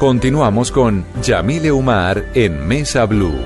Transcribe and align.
Continuamos 0.00 0.72
con 0.72 1.04
Yamile 1.22 1.70
Umar 1.70 2.30
en 2.32 2.66
Mesa 2.66 3.04
Blue. 3.04 3.38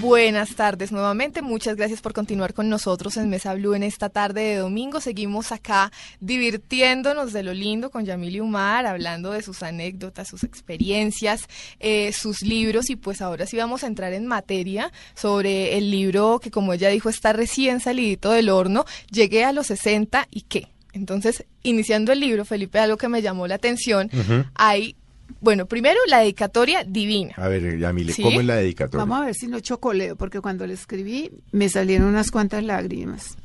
Buenas 0.00 0.56
tardes 0.56 0.90
nuevamente, 0.90 1.40
muchas 1.40 1.76
gracias 1.76 2.00
por 2.00 2.12
continuar 2.12 2.52
con 2.52 2.68
nosotros 2.68 3.16
en 3.16 3.30
Mesa 3.30 3.54
Blue 3.54 3.74
en 3.74 3.84
esta 3.84 4.08
tarde 4.08 4.40
de 4.40 4.56
domingo. 4.56 5.00
Seguimos 5.00 5.52
acá 5.52 5.92
divirtiéndonos 6.18 7.32
de 7.32 7.44
lo 7.44 7.54
lindo 7.54 7.90
con 7.90 8.04
Yamile 8.04 8.40
Umar, 8.40 8.86
hablando 8.86 9.30
de 9.30 9.42
sus 9.42 9.62
anécdotas, 9.62 10.26
sus 10.26 10.42
experiencias, 10.42 11.46
eh, 11.78 12.12
sus 12.12 12.42
libros 12.42 12.90
y 12.90 12.96
pues 12.96 13.22
ahora 13.22 13.46
sí 13.46 13.56
vamos 13.56 13.84
a 13.84 13.86
entrar 13.86 14.12
en 14.14 14.26
materia 14.26 14.90
sobre 15.14 15.78
el 15.78 15.92
libro 15.92 16.40
que 16.40 16.50
como 16.50 16.72
ella 16.72 16.88
dijo 16.88 17.08
está 17.08 17.32
recién 17.32 17.78
salidito 17.78 18.32
del 18.32 18.48
horno, 18.48 18.84
llegué 19.12 19.44
a 19.44 19.52
los 19.52 19.68
60 19.68 20.26
y 20.28 20.40
qué. 20.40 20.66
Entonces, 20.92 21.44
iniciando 21.62 22.12
el 22.12 22.20
libro, 22.20 22.44
Felipe, 22.44 22.78
algo 22.78 22.96
que 22.96 23.08
me 23.08 23.22
llamó 23.22 23.46
la 23.46 23.54
atención, 23.56 24.10
hay 24.54 24.96
bueno, 25.40 25.66
primero 25.66 25.98
la 26.08 26.18
dedicatoria 26.18 26.82
divina. 26.82 27.32
A 27.36 27.46
ver, 27.46 27.78
Yamile, 27.78 28.12
¿Sí? 28.12 28.20
¿cómo 28.22 28.40
es 28.40 28.46
la 28.46 28.56
dedicatoria? 28.56 29.04
Vamos 29.04 29.22
a 29.22 29.26
ver 29.26 29.34
si 29.36 29.46
no 29.46 29.60
chocoleo, 29.60 30.16
porque 30.16 30.40
cuando 30.40 30.66
le 30.66 30.74
escribí 30.74 31.30
me 31.52 31.68
salieron 31.68 32.08
unas 32.08 32.32
cuantas 32.32 32.64
lágrimas. 32.64 33.36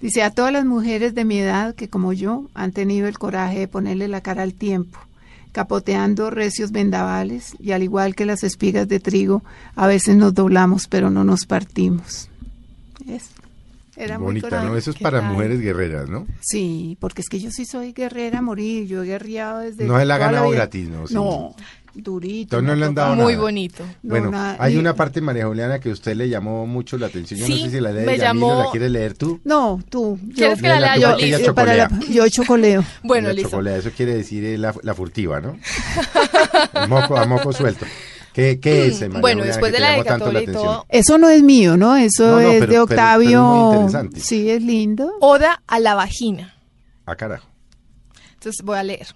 Dice, 0.00 0.22
a 0.22 0.30
todas 0.30 0.52
las 0.52 0.64
mujeres 0.64 1.14
de 1.14 1.24
mi 1.26 1.38
edad 1.38 1.74
que 1.74 1.88
como 1.88 2.14
yo 2.14 2.48
han 2.54 2.72
tenido 2.72 3.06
el 3.08 3.18
coraje 3.18 3.58
de 3.58 3.68
ponerle 3.68 4.08
la 4.08 4.22
cara 4.22 4.42
al 4.42 4.54
tiempo, 4.54 4.98
capoteando 5.52 6.30
recios 6.30 6.72
vendavales 6.72 7.54
y 7.60 7.72
al 7.72 7.82
igual 7.82 8.14
que 8.16 8.24
las 8.24 8.42
espigas 8.42 8.88
de 8.88 8.98
trigo, 8.98 9.44
a 9.76 9.86
veces 9.86 10.16
nos 10.16 10.32
doblamos 10.34 10.88
pero 10.88 11.10
no 11.10 11.24
nos 11.24 11.44
partimos. 11.44 12.28
Es- 13.06 13.30
Era 13.96 14.18
muy 14.18 14.26
Bonita, 14.26 14.48
coraje. 14.48 14.66
¿no? 14.68 14.76
Eso 14.76 14.90
es 14.90 14.96
¿Qué 14.96 15.02
para 15.04 15.20
tal? 15.20 15.32
mujeres 15.32 15.60
guerreras, 15.60 16.08
¿no? 16.08 16.26
Sí, 16.40 16.96
porque 17.00 17.20
es 17.22 17.28
que 17.28 17.38
yo 17.40 17.50
sí 17.50 17.64
soy 17.64 17.92
guerrera 17.92 18.38
a 18.38 18.42
morir, 18.42 18.86
yo 18.86 19.02
he 19.02 19.06
guerreado 19.06 19.60
desde... 19.60 19.84
No 19.84 19.98
se 19.98 20.04
la 20.04 20.14
ha 20.16 20.18
ganado 20.18 20.50
gratis, 20.50 20.88
¿no? 20.88 21.06
Sí. 21.06 21.14
No, 21.14 21.54
durito. 21.94 22.56
Entonces 22.58 22.66
no 22.66 22.72
me 22.74 22.80
le 22.80 22.86
han 22.86 22.94
toca- 22.94 23.02
dado 23.02 23.14
Muy 23.16 23.32
nada. 23.34 23.42
bonito. 23.44 23.84
No, 24.02 24.10
bueno, 24.10 24.30
nada, 24.32 24.56
hay 24.58 24.76
una 24.76 24.94
parte, 24.96 25.20
María 25.20 25.46
Juliana, 25.46 25.78
que 25.78 25.90
a 25.90 25.92
usted 25.92 26.16
le 26.16 26.28
llamó 26.28 26.66
mucho 26.66 26.98
la 26.98 27.06
atención. 27.06 27.38
Yo 27.38 27.46
Sí, 27.46 27.52
no 27.52 27.64
sé 27.66 27.70
si 27.70 27.80
la 27.80 27.92
lee 27.92 28.04
me 28.04 28.18
llamó- 28.18 28.64
la 28.64 28.70
quieres 28.72 28.90
leer 28.90 29.14
tú. 29.14 29.40
No, 29.44 29.80
tú. 29.88 30.18
¿Quieres 30.34 30.60
que 30.60 30.68
la 30.68 30.80
lea 30.80 30.96
yo? 30.96 31.16
Listo. 31.16 31.54
Para 31.54 31.76
la- 31.76 31.88
chocolea. 31.88 32.10
yo 32.10 32.28
chocoleo. 32.28 32.84
Bueno, 33.04 33.32
listo. 33.32 33.50
chocolate, 33.50 33.78
eso 33.78 33.90
quiere 33.96 34.14
decir 34.16 34.44
eh, 34.44 34.58
la, 34.58 34.74
la 34.82 34.94
furtiva, 34.94 35.40
¿no? 35.40 35.56
moco, 36.88 37.16
a 37.16 37.26
moco 37.26 37.52
suelto. 37.52 37.86
¿Qué, 38.34 38.60
qué 38.60 38.86
es, 38.88 39.00
María 39.00 39.20
Bueno, 39.20 39.44
después 39.44 39.72
de 39.72 39.78
la 39.80 40.02
tanto 40.04 40.26
dedicatoria 40.30 40.42
y 40.42 40.46
todo, 40.52 40.86
Eso 40.90 41.16
no 41.18 41.28
es 41.30 41.42
mío, 41.42 41.76
¿no? 41.78 41.96
Eso 41.96 42.26
No, 42.26 42.32
no, 42.32 42.40
es 42.40 42.46
pero- 42.46 42.52
de 42.52 42.58
pero- 42.60 42.68
pero 42.68 42.82
es 42.82 42.90
Octavio. 42.90 43.42
muy 43.44 43.74
interesante. 43.76 44.20
sí, 44.20 44.50
es 44.50 44.62
lindo. 44.62 45.12
Oda 45.20 45.62
a 45.66 45.78
la 45.78 45.94
vagina. 45.94 46.54
Ah, 47.06 47.14
carajo. 47.16 47.46
Entonces 48.34 48.62
voy 48.64 48.76
a 48.76 48.82
leer. 48.82 49.06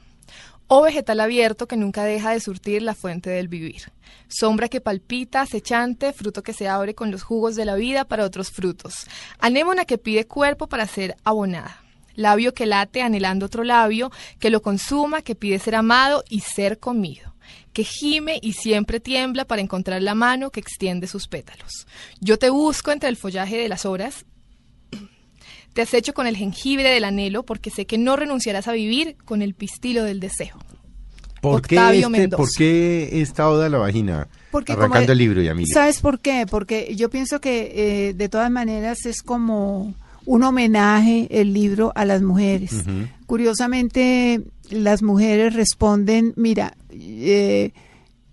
Oh 0.69 0.83
vegetal 0.83 1.21
abierto 1.21 1.67
que 1.67 1.77
nunca 1.77 2.05
deja 2.05 2.31
de 2.31 2.41
surtir 2.41 2.83
la 2.83 2.95
fuente 2.95 3.31
del 3.31 3.49
vivir. 3.49 3.91
Sombra 4.29 4.69
que 4.69 4.81
palpita, 4.83 5.41
acechante, 5.41 6.13
fruto 6.13 6.43
que 6.43 6.53
se 6.53 6.69
abre 6.69 6.95
con 6.95 7.11
los 7.11 7.23
jugos 7.23 7.57
de 7.57 7.65
la 7.65 7.75
vida 7.75 8.05
para 8.05 8.25
otros 8.25 8.51
frutos. 8.51 9.07
Anémona 9.39 9.87
que 9.87 9.97
pide 9.99 10.27
cuerpo 10.27 10.67
para 10.69 10.87
ser 10.87 11.17
abonada. 11.25 11.83
Labio 12.15 12.53
que 12.53 12.67
late 12.67 13.01
anhelando 13.01 13.47
otro 13.47 13.65
labio, 13.65 14.11
que 14.39 14.51
lo 14.51 14.61
consuma, 14.61 15.23
que 15.23 15.35
pide 15.35 15.59
ser 15.59 15.75
amado 15.75 16.23
y 16.29 16.41
ser 16.41 16.79
comido. 16.79 17.35
Que 17.73 17.85
gime 17.85 18.39
y 18.43 18.53
siempre 18.55 19.01
tiembla 19.01 19.45
para 19.45 19.63
encontrar 19.63 20.03
la 20.03 20.15
mano 20.15 20.51
que 20.51 20.61
extiende 20.61 21.07
sus 21.07 21.29
pétalos. 21.29 21.87
Yo 22.21 22.39
te 22.39 22.51
busco 22.51 22.91
entre 22.93 23.09
el 23.09 23.17
follaje 23.17 23.57
de 23.57 23.69
las 23.69 23.85
horas, 23.87 24.25
te 25.75 25.83
acecho 25.83 26.15
con 26.15 26.27
el 26.27 26.37
jengibre 26.37 26.91
del 26.91 27.05
anhelo 27.05 27.43
porque 27.45 27.71
sé 27.71 27.87
que 27.87 27.99
no 27.99 28.17
renunciarás 28.17 28.69
a 28.69 28.73
vivir 28.73 29.17
con 29.25 29.43
el 29.43 29.55
pistilo 29.55 30.05
del 30.05 30.21
deseo. 30.21 30.57
¿Por 31.41 31.63
qué, 31.63 31.77
este, 31.77 32.09
Mendoza. 32.09 32.37
¿Por 32.43 32.51
qué 32.57 33.21
esta 33.23 33.49
oda 33.49 33.67
a 33.67 33.69
la 33.69 33.79
vagina? 33.79 34.29
Porque 34.51 34.73
Arrancando 34.73 35.07
como- 35.07 35.13
el 35.13 35.19
libro, 35.19 35.41
Yamile. 35.43 35.73
¿Sabes 35.73 36.01
por 36.01 36.19
qué? 36.19 36.47
Porque 36.51 36.97
yo 36.97 37.11
pienso 37.11 37.41
que 37.41 38.09
eh, 38.09 38.15
de 38.15 38.29
todas 38.29 38.51
maneras 38.51 39.07
es 39.07 39.23
como 39.23 39.95
un 40.25 40.43
homenaje 40.43 41.29
el 41.31 41.53
libro 41.55 41.93
a 41.95 42.05
las 42.05 42.23
mujeres. 42.23 42.73
Curiosamente, 43.29 44.41
las 44.71 45.03
mujeres 45.03 45.53
responden, 45.55 46.33
mira, 46.37 46.75
eh, 46.91 47.73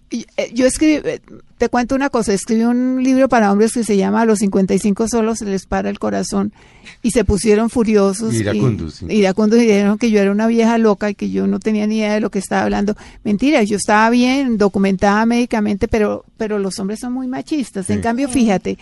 y- 0.09 0.25
eh, 0.38 0.51
yo 0.53 0.66
escribí, 0.66 1.01
eh, 1.03 1.19
te 1.57 1.67
cuento 1.69 1.95
una 1.95 2.09
cosa, 2.09 2.33
escribí 2.33 2.63
un 2.63 3.03
libro 3.03 3.28
para 3.28 3.51
hombres 3.51 3.73
que 3.73 3.84
se 3.84 3.97
llama 3.97 4.22
A 4.22 4.25
los 4.25 4.39
55 4.39 5.07
solos 5.07 5.39
se 5.39 5.45
les 5.45 5.66
para 5.66 5.89
el 5.89 6.00
corazón 6.00 6.53
y 7.01 7.11
se 7.11 7.23
pusieron 7.25 7.69
furiosos. 7.69 8.34
y- 8.34 8.38
Iracundos, 8.38 8.95
sí. 8.95 9.05
iracundos 9.09 9.59
y 9.59 9.63
dijeron 9.63 9.97
que 9.97 10.11
yo 10.11 10.19
era 10.22 10.31
una 10.31 10.47
vieja 10.47 10.78
loca 10.78 11.09
y 11.09 11.16
que 11.16 11.29
yo 11.29 11.45
no 11.47 11.59
tenía 11.59 11.88
ni 11.88 11.97
idea 11.97 12.13
de 12.13 12.19
lo 12.22 12.29
que 12.29 12.39
estaba 12.39 12.63
hablando. 12.63 12.95
Mentira, 13.23 13.63
yo 13.63 13.78
estaba 13.78 14.09
bien, 14.09 14.57
documentada 14.57 15.25
médicamente, 15.25 15.88
pero, 15.88 16.23
pero 16.38 16.57
los 16.59 16.79
hombres 16.79 17.00
son 17.00 17.13
muy 17.13 17.28
machistas. 17.28 17.89
En 17.89 18.01
cambio, 18.01 18.28
fíjate, 18.29 18.78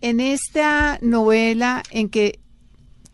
en 0.00 0.20
esta 0.20 0.98
novela 1.02 1.82
en 1.90 2.08
que 2.08 2.38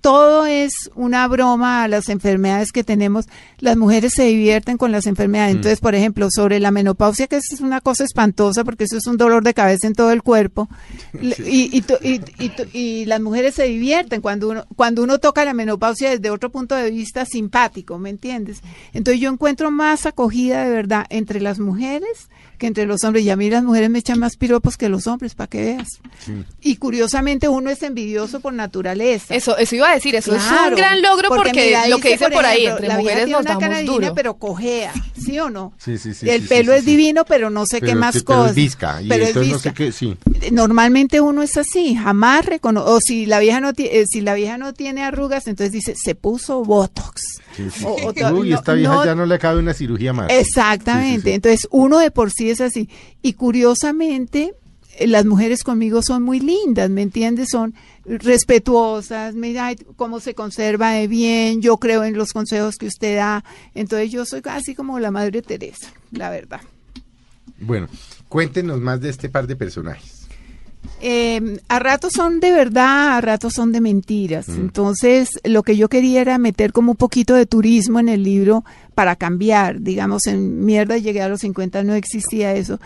todo 0.00 0.46
es 0.46 0.72
una 0.94 1.26
broma 1.28 1.82
a 1.84 1.88
las 1.88 2.08
enfermedades 2.08 2.72
que 2.72 2.84
tenemos. 2.84 3.26
Las 3.58 3.76
mujeres 3.76 4.14
se 4.14 4.24
divierten 4.24 4.78
con 4.78 4.92
las 4.92 5.06
enfermedades. 5.06 5.54
Entonces, 5.54 5.80
por 5.80 5.94
ejemplo, 5.94 6.28
sobre 6.30 6.60
la 6.60 6.70
menopausia, 6.70 7.26
que 7.26 7.36
es 7.36 7.60
una 7.60 7.80
cosa 7.80 8.04
espantosa 8.04 8.64
porque 8.64 8.84
eso 8.84 8.96
es 8.96 9.06
un 9.06 9.16
dolor 9.16 9.44
de 9.44 9.54
cabeza 9.54 9.86
en 9.86 9.94
todo 9.94 10.12
el 10.12 10.22
cuerpo. 10.22 10.68
Y, 11.50 11.78
y, 11.78 12.60
y 12.72 13.04
las 13.06 13.20
mujeres 13.20 13.54
se 13.54 13.64
divierten 13.64 14.20
cuando 14.20 14.48
uno, 14.50 14.66
cuando 14.76 15.02
uno 15.02 15.18
toca 15.18 15.44
la 15.44 15.54
menopausia 15.54 16.10
desde 16.10 16.30
otro 16.30 16.50
punto 16.50 16.74
de 16.74 16.90
vista 16.90 17.24
simpático, 17.24 17.98
¿me 17.98 18.10
entiendes? 18.10 18.60
Entonces 18.92 19.20
yo 19.20 19.30
encuentro 19.30 19.70
más 19.70 20.06
acogida 20.06 20.64
de 20.64 20.70
verdad 20.70 21.06
entre 21.10 21.40
las 21.40 21.58
mujeres 21.58 22.28
que 22.60 22.68
entre 22.68 22.86
los 22.86 23.02
hombres. 23.02 23.24
Y 23.24 23.30
a 23.30 23.36
mí 23.36 23.50
las 23.50 23.64
mujeres 23.64 23.90
me 23.90 23.98
echan 23.98 24.20
más 24.20 24.36
piropos 24.36 24.76
que 24.76 24.88
los 24.88 25.08
hombres, 25.08 25.34
para 25.34 25.48
que 25.48 25.60
veas. 25.64 25.88
Y 26.60 26.76
curiosamente 26.76 27.48
uno 27.48 27.70
es 27.70 27.82
envidioso 27.82 28.38
por 28.38 28.52
naturaleza. 28.52 29.34
Eso, 29.34 29.56
eso 29.58 29.74
iba 29.74 29.90
a 29.90 29.94
decir, 29.94 30.14
eso 30.14 30.36
es 30.36 30.42
un 30.68 30.76
gran 30.76 31.02
logro 31.02 31.28
porque, 31.30 31.52
mira, 31.52 31.88
lo 31.88 31.98
que 31.98 32.10
dice 32.12 32.30
por, 32.30 32.44
ahí, 32.46 32.66
ejemplo, 32.66 32.76
entre 32.76 32.88
la 32.88 32.96
mujeres 32.98 33.24
tiene 33.24 33.32
nos 33.32 33.40
una 33.40 33.50
damos 33.50 33.62
cara 33.62 33.78
divina, 33.78 34.14
pero 34.14 34.34
cojea, 34.34 34.92
¿sí 35.20 35.38
o 35.40 35.50
no? 35.50 35.72
Sí, 35.78 35.98
sí, 35.98 36.14
sí, 36.14 36.28
El 36.30 36.42
sí, 36.42 36.48
pelo 36.48 36.72
sí, 36.72 36.78
es 36.78 36.84
sí. 36.84 36.90
divino, 36.92 37.24
pero 37.24 37.50
no 37.50 37.66
sé 37.66 37.80
qué 37.80 37.94
más 37.96 38.14
que- 38.14 38.20
pero 38.22 38.38
es 38.40 38.42
cosas. 38.42 38.54
visca, 38.54 39.02
y 39.02 39.08
Pero 39.08 39.22
es 39.24 39.28
entonces 39.30 39.52
no 39.52 39.58
sé 39.58 39.68
visca. 39.70 39.84
qué, 39.84 39.92
sí. 39.92 40.16
Normalmente 40.52 41.20
uno 41.20 41.42
es 41.42 41.56
así, 41.56 41.94
jamás 41.94 42.44
reconoce. 42.46 42.90
O 42.90 42.98
si 43.00 43.26
la 43.26 43.38
vieja 43.40 43.60
no 43.60 43.72
tiene, 43.72 44.04
si 44.06 44.20
la 44.20 44.34
vieja 44.34 44.58
no 44.58 44.72
tiene 44.74 45.02
arrugas, 45.02 45.46
entonces 45.46 45.72
dice 45.72 45.94
se 45.96 46.14
puso 46.14 46.62
botox. 46.64 47.22
Sí, 47.56 47.64
sí. 47.74 47.84
O- 47.84 47.94
o 48.08 48.12
Uy, 48.38 48.50
no- 48.50 48.56
esta 48.58 48.74
vieja 48.74 48.92
no- 48.94 49.04
ya 49.04 49.14
no 49.14 49.26
le 49.26 49.38
cabe 49.38 49.58
una 49.58 49.74
cirugía 49.74 50.12
más. 50.12 50.30
Exactamente. 50.30 51.10
Sí, 51.14 51.16
sí, 51.22 51.28
sí. 51.28 51.34
Entonces, 51.34 51.68
uno 51.70 51.98
de 51.98 52.10
por 52.10 52.30
sí 52.30 52.49
es 52.50 52.60
así. 52.60 52.88
Y 53.22 53.34
curiosamente, 53.34 54.54
eh, 54.98 55.06
las 55.06 55.24
mujeres 55.24 55.62
conmigo 55.64 56.02
son 56.02 56.22
muy 56.22 56.40
lindas, 56.40 56.90
¿me 56.90 57.02
entiendes? 57.02 57.48
Son 57.50 57.74
respetuosas, 58.04 59.34
mira 59.34 59.74
cómo 59.96 60.20
se 60.20 60.34
conserva 60.34 60.92
de 60.92 61.06
bien, 61.06 61.62
yo 61.62 61.76
creo 61.78 62.04
en 62.04 62.16
los 62.16 62.32
consejos 62.32 62.76
que 62.76 62.86
usted 62.86 63.16
da. 63.16 63.44
Entonces, 63.74 64.10
yo 64.10 64.24
soy 64.24 64.42
casi 64.42 64.74
como 64.74 64.98
la 64.98 65.10
Madre 65.10 65.42
Teresa, 65.42 65.92
la 66.12 66.30
verdad. 66.30 66.60
Bueno, 67.58 67.88
cuéntenos 68.28 68.80
más 68.80 69.00
de 69.00 69.10
este 69.10 69.28
par 69.28 69.46
de 69.46 69.56
personajes. 69.56 70.19
Eh, 71.02 71.58
a 71.68 71.78
ratos 71.78 72.12
son 72.12 72.40
de 72.40 72.50
verdad, 72.50 73.16
a 73.16 73.20
ratos 73.20 73.54
son 73.54 73.72
de 73.72 73.80
mentiras. 73.80 74.48
Mm. 74.48 74.60
Entonces, 74.60 75.30
lo 75.44 75.62
que 75.62 75.76
yo 75.76 75.88
quería 75.88 76.20
era 76.20 76.38
meter 76.38 76.72
como 76.72 76.92
un 76.92 76.96
poquito 76.96 77.34
de 77.34 77.46
turismo 77.46 78.00
en 78.00 78.08
el 78.08 78.22
libro 78.22 78.64
para 78.94 79.16
cambiar. 79.16 79.80
Digamos, 79.80 80.26
en 80.26 80.64
mierda 80.64 80.98
llegué 80.98 81.22
a 81.22 81.28
los 81.28 81.40
50, 81.40 81.82
no 81.84 81.94
existía 81.94 82.54
eso. 82.54 82.78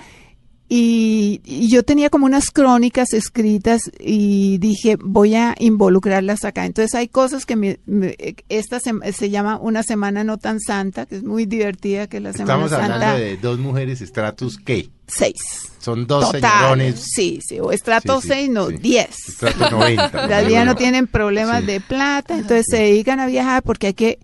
Y, 0.67 1.43
y 1.45 1.69
yo 1.69 1.83
tenía 1.83 2.09
como 2.09 2.25
unas 2.25 2.51
crónicas 2.51 3.13
escritas 3.13 3.83
y 4.01 4.57
dije, 4.59 4.97
voy 4.99 5.35
a 5.35 5.55
involucrarlas 5.59 6.45
acá. 6.45 6.65
Entonces 6.65 6.95
hay 6.95 7.09
cosas 7.09 7.45
que 7.45 7.55
me, 7.55 7.79
me- 7.85 8.17
esta 8.49 8.81
se, 8.81 8.93
se 9.13 9.29
llama 9.31 9.59
Una 9.61 9.83
Semana 9.83 10.25
No 10.25 10.39
Tan 10.39 10.61
Santa, 10.61 11.05
que 11.05 11.17
es 11.17 11.23
muy 11.23 11.45
divertida, 11.45 12.07
que 12.07 12.17
es 12.17 12.23
la 12.23 12.33
Semana 12.33 12.65
Estamos 12.65 12.73
hablando 12.73 13.05
Santa 13.05 13.19
de 13.19 13.37
dos 13.37 13.59
mujeres 13.59 14.01
estratus 14.01 14.57
¿qué? 14.59 14.89
6. 15.07 15.35
Son 15.81 16.07
dos 16.07 16.33
Total, 16.33 16.41
señorones. 16.51 17.01
sí, 17.15 17.41
sí, 17.47 17.61
o 17.61 17.71
estrato 17.71 18.23
Sí, 18.23 18.29
sí, 18.29 18.35
6, 18.35 18.51
no, 18.51 18.69
sí. 18.69 18.77
10. 18.79 19.29
Estrato 19.29 19.71
90. 19.71 20.27
Las 20.29 20.65
no 20.67 20.75
tienen 20.77 21.07
problemas 21.07 21.61
Sí. 21.61 21.67
de 21.67 21.81
plata, 21.83 22.35
entonces 22.39 22.65
se 22.71 22.79
dedican 22.79 23.21
a 23.21 23.27
viajar 23.27 23.63
porque 23.63 23.89
hay 23.89 23.95
que 23.95 24.19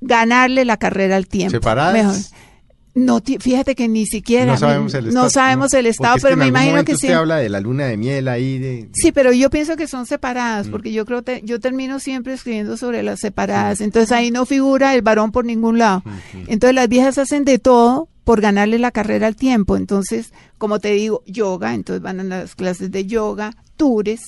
ganarle 0.00 0.64
la 0.64 0.78
carrera 0.78 1.16
al 1.16 1.26
tiempo. 1.26 1.50
¿Separadas? 1.50 1.92
Mejor. 1.92 2.16
No, 2.96 3.20
fíjate 3.40 3.74
que 3.74 3.88
ni 3.88 4.06
siquiera. 4.06 4.52
No 4.52 4.58
sabemos 4.58 4.94
el 4.94 5.04
no 5.04 5.10
estado. 5.10 5.30
sabemos 5.30 5.74
el 5.74 5.86
estado, 5.86 6.16
es 6.16 6.22
que 6.22 6.26
pero 6.28 6.36
me 6.38 6.46
imagino 6.46 6.82
que 6.82 6.94
usted 6.94 7.08
sí. 7.08 7.12
habla 7.14 7.36
de 7.36 7.50
la 7.50 7.60
luna 7.60 7.84
de 7.86 7.96
miel 7.98 8.26
ahí. 8.26 8.58
De, 8.58 8.88
Sí, 8.94 9.12
pero 9.12 9.32
yo 9.32 9.50
pienso 9.50 9.76
que 9.76 9.86
son 9.86 10.02
Mm. 10.02 10.06
separadas, 10.06 10.68
porque 10.68 10.92
yo 10.92 11.04
creo 11.04 11.22
que 11.22 11.42
yo 11.44 11.60
termino 11.60 12.00
siempre 12.00 12.32
escribiendo 12.32 12.76
sobre 12.78 13.02
las 13.02 13.20
separadas. 13.20 13.82
Entonces 13.82 14.12
ahí 14.12 14.30
no 14.30 14.46
figura 14.46 14.94
el 14.94 15.02
varón 15.02 15.30
por 15.30 15.44
ningún 15.44 15.78
lado. 15.78 16.02
Entonces 16.48 16.74
las 16.74 16.88
viejas 16.88 17.18
hacen 17.18 17.44
de 17.44 17.58
todo 17.58 18.08
por 18.24 18.40
ganarle 18.40 18.78
la 18.78 18.90
carrera 18.90 19.26
al 19.26 19.36
tiempo. 19.36 19.76
Entonces, 19.76 20.32
como 20.58 20.80
te 20.80 20.92
digo, 20.92 21.22
yoga, 21.26 21.74
entonces 21.74 22.02
van 22.02 22.18
a 22.20 22.24
las 22.24 22.54
clases 22.54 22.90
de 22.90 23.04
yoga, 23.06 23.52
tours. 23.76 24.22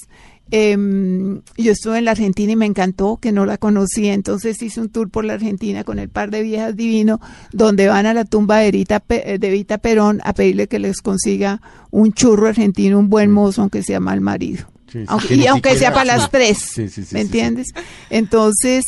Em, 0.51 1.43
yo 1.57 1.73
estuve 1.73 1.99
en 1.99 2.05
la 2.07 2.13
Argentina 2.13 2.53
y 2.53 2.57
me 2.57 2.65
encantó, 2.67 3.19
que 3.19 3.33
no 3.33 3.45
la 3.45 3.59
conocía, 3.59 4.15
entonces 4.15 4.61
hice 4.63 4.81
un 4.81 4.89
tour 4.89 5.11
por 5.11 5.25
la 5.25 5.35
Argentina 5.35 5.85
con 5.85 5.99
el 5.99 6.09
par 6.09 6.31
de 6.31 6.43
viejas 6.43 6.75
divino, 6.75 7.21
donde 7.53 7.87
van 7.89 8.07
a 8.07 8.15
la 8.15 8.25
tumba 8.25 8.59
de 8.59 8.69
Evita, 8.69 9.01
Pe- 9.01 9.39
de 9.39 9.49
Evita 9.49 9.79
Perón 9.79 10.21
a 10.25 10.33
pedirle 10.33 10.67
que 10.67 10.79
les 10.79 11.03
consiga 11.03 11.61
un 11.91 12.13
churro 12.13 12.47
argentino, 12.49 12.99
un 12.99 13.11
buen 13.11 13.31
mozo, 13.31 13.61
aunque 13.63 13.83
sea 13.83 14.01
mal 14.01 14.21
marido. 14.21 14.67
Sí, 14.91 15.01
sí, 15.01 15.05
Aunque- 15.09 15.29
que 15.29 15.35
y 15.35 15.47
aunque 15.47 15.77
sea 15.77 15.93
para 15.93 16.07
las 16.17 16.31
tres, 16.31 16.59
Sí, 16.59 16.87
¿me 17.13 17.21
entiendes? 17.21 17.69
Entonces, 18.09 18.85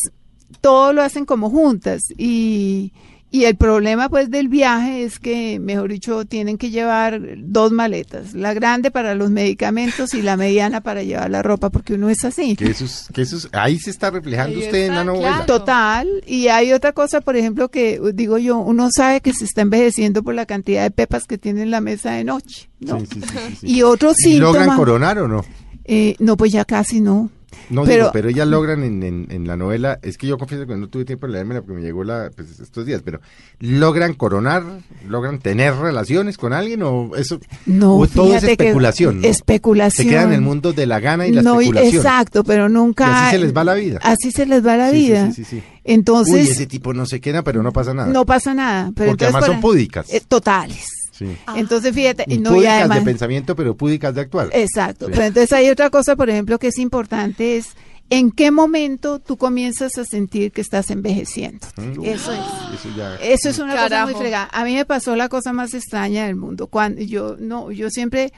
todo 0.63 0.93
lo 0.95 1.03
hacen 1.03 1.27
como 1.27 1.51
juntas 1.51 2.01
y, 2.17 2.93
y 3.31 3.45
el 3.45 3.57
problema 3.57 4.09
pues 4.09 4.31
del 4.31 4.49
viaje 4.49 5.05
es 5.05 5.19
que, 5.19 5.59
mejor 5.61 5.91
dicho, 5.91 6.25
tienen 6.25 6.59
que 6.59 6.71
llevar 6.71 7.21
dos 7.39 7.71
maletas, 7.73 8.35
la 8.35 8.55
grande 8.55 8.91
para 8.91 9.15
los 9.15 9.31
medicamentos 9.31 10.15
y 10.15 10.23
la 10.23 10.37
mediana 10.37 10.81
para 10.81 11.03
llevar 11.03 11.31
la 11.31 11.43
ropa, 11.43 11.71
porque 11.71 11.95
uno 11.95 12.11
es 12.11 12.25
así. 12.25 12.57
Que 12.57 12.71
eso, 12.71 12.85
es- 12.85 13.09
que 13.15 13.23
eso 13.23 13.37
es- 13.37 13.49
ahí 13.53 13.79
se 13.79 13.91
está 13.91 14.11
reflejando 14.11 14.59
Ahí 14.59 14.65
usted 14.67 14.87
en 14.87 14.95
la 14.95 15.05
novela. 15.05 15.29
claro. 15.29 15.47
Total, 15.47 16.09
y 16.27 16.49
hay 16.49 16.73
otra 16.73 16.93
cosa, 16.93 17.21
por 17.21 17.37
ejemplo, 17.37 17.69
que 17.71 18.01
digo 18.15 18.39
yo, 18.39 18.59
uno 18.59 18.89
sabe 18.91 19.21
que 19.21 19.33
se 19.33 19.45
está 19.45 19.63
envejeciendo 19.63 20.23
por 20.23 20.35
la 20.35 20.47
cantidad 20.47 20.83
de 20.83 20.91
pepas 20.91 21.25
que 21.25 21.39
tiene 21.39 21.63
en 21.63 21.71
la 21.71 21.81
mesa 21.81 22.13
de 22.13 22.25
noche, 22.25 22.69
¿no? 22.81 22.99
Sí, 23.01 23.07
sí, 23.13 23.21
sí, 23.21 23.27
sí, 23.51 23.57
sí. 23.61 23.67
Y 23.77 23.83
otro 23.83 24.13
¿Y 24.25 24.39
¿Logran 24.39 24.77
coronar 24.77 25.19
o 25.19 25.29
no? 25.29 25.45
eh, 25.85 26.17
no, 26.19 26.37
pues 26.37 26.53
ya 26.53 26.65
casi 26.65 27.01
no. 27.01 27.31
No 27.69 27.85
Pero- 27.85 27.97
digo, 28.05 28.11
pero 28.13 28.29
ellas 28.29 28.47
logran 28.49 28.83
en, 28.85 29.03
en, 29.03 29.27
en 29.31 29.47
la 29.47 29.57
novela, 29.57 29.99
es 30.03 30.17
que 30.19 30.27
yo 30.27 30.39
confieso 30.39 30.67
que 30.67 30.77
no 30.77 30.89
tuve 30.89 31.05
tiempo 31.05 31.27
de 31.27 31.33
leérmela 31.35 31.63
porque 31.63 31.75
me 31.81 31.83
llegó 31.83 32.05
la, 32.05 32.31
pues, 32.35 32.61
estos 32.61 32.87
días, 32.87 33.03
pero 33.05 33.21
¿logran 33.59 34.15
coronar, 34.15 34.63
logran 35.09 35.39
tener 35.39 35.75
relaciones 35.77 36.37
con 36.39 36.53
alguien 36.53 36.83
o 36.83 37.15
eso? 37.17 37.39
No, 37.67 37.97
o 37.97 38.07
todo 38.07 38.35
es 38.35 38.45
que 38.45 38.53
especulación. 38.53 39.21
¿no? 39.21 39.27
Especulación. 39.27 40.07
Se 40.07 40.11
quedan 40.11 40.29
en 40.29 40.35
el 40.35 40.41
mundo 40.41 40.73
de 40.73 40.87
la 40.87 41.01
gana 41.01 41.27
y 41.27 41.33
la 41.33 41.43
no, 41.43 41.61
especulación. 41.61 41.97
exacto, 41.97 42.45
pero 42.45 42.69
nunca. 42.69 43.07
Y 43.07 43.11
así 43.13 43.31
se 43.37 43.39
les 43.43 43.57
va 43.57 43.65
la 43.65 43.75
vida. 43.75 43.99
Así 44.03 44.31
se 44.33 44.47
les 44.47 44.65
va 44.67 44.77
la 44.77 44.91
Sí, 44.91 44.97
vida. 44.97 45.27
sí, 45.33 45.45
sí, 45.45 45.57
sí. 45.57 45.63
Entonces, 45.85 46.35
Uy, 46.35 46.41
ese 46.53 46.67
tipo 46.67 46.93
no 46.95 47.07
se 47.07 47.21
queda, 47.21 47.43
pero 47.43 47.63
no 47.63 47.73
pasa 47.73 47.95
nada. 47.95 48.13
no 48.13 48.25
pasa 48.27 48.55
nada. 48.55 48.93
Pero 48.95 49.11
Porque 49.11 49.25
entonces, 49.25 49.35
además 49.35 49.47
son 49.47 49.61
púdicas. 49.61 50.13
eh, 50.13 50.23
totales. 50.27 50.87
Sí. 51.21 51.37
Entonces, 51.55 51.95
fíjate, 51.95 52.25
y 52.27 52.39
no, 52.39 52.53
y 52.53 52.55
púdicas 52.55 52.79
además, 52.81 52.99
de 53.01 53.05
pensamiento, 53.05 53.55
pero 53.55 53.77
púdicas 53.77 54.15
de 54.15 54.23
actuar. 54.23 54.49
Exacto. 54.53 55.07
Sí. 55.07 55.13
Pero 55.15 55.25
entonces 55.27 55.53
hay 55.53 55.69
otra 55.69 55.91
cosa, 55.91 56.17
por 56.17 56.31
ejemplo, 56.31 56.59
que 56.59 56.69
es 56.69 56.79
importante 56.79 57.59
es 57.59 57.77
en 58.09 58.31
qué 58.31 58.51
momento 58.51 59.19
tú 59.19 59.37
comienzas 59.37 59.99
a 59.99 60.05
sentir 60.07 60.51
que 60.51 60.63
estás 60.63 60.91
envejeciendo. 60.91 61.67
Mm, 61.77 62.05
Eso 62.05 62.33
es. 62.33 62.41
Eso 62.75 62.89
ya. 62.97 63.17
Eso 63.17 63.51
es 63.51 63.59
una 63.59 63.73
cosa 63.75 63.89
Carajo. 63.89 64.11
muy 64.13 64.19
fregada. 64.19 64.49
A 64.51 64.65
mí 64.65 64.75
me 64.75 64.87
pasó 64.87 65.15
la 65.15 65.29
cosa 65.29 65.53
más 65.53 65.75
extraña 65.75 66.25
del 66.25 66.37
mundo. 66.37 66.69
Cuando 66.69 67.03
yo 67.03 67.37
no, 67.39 67.71
yo 67.71 67.91
siempre 67.91 68.33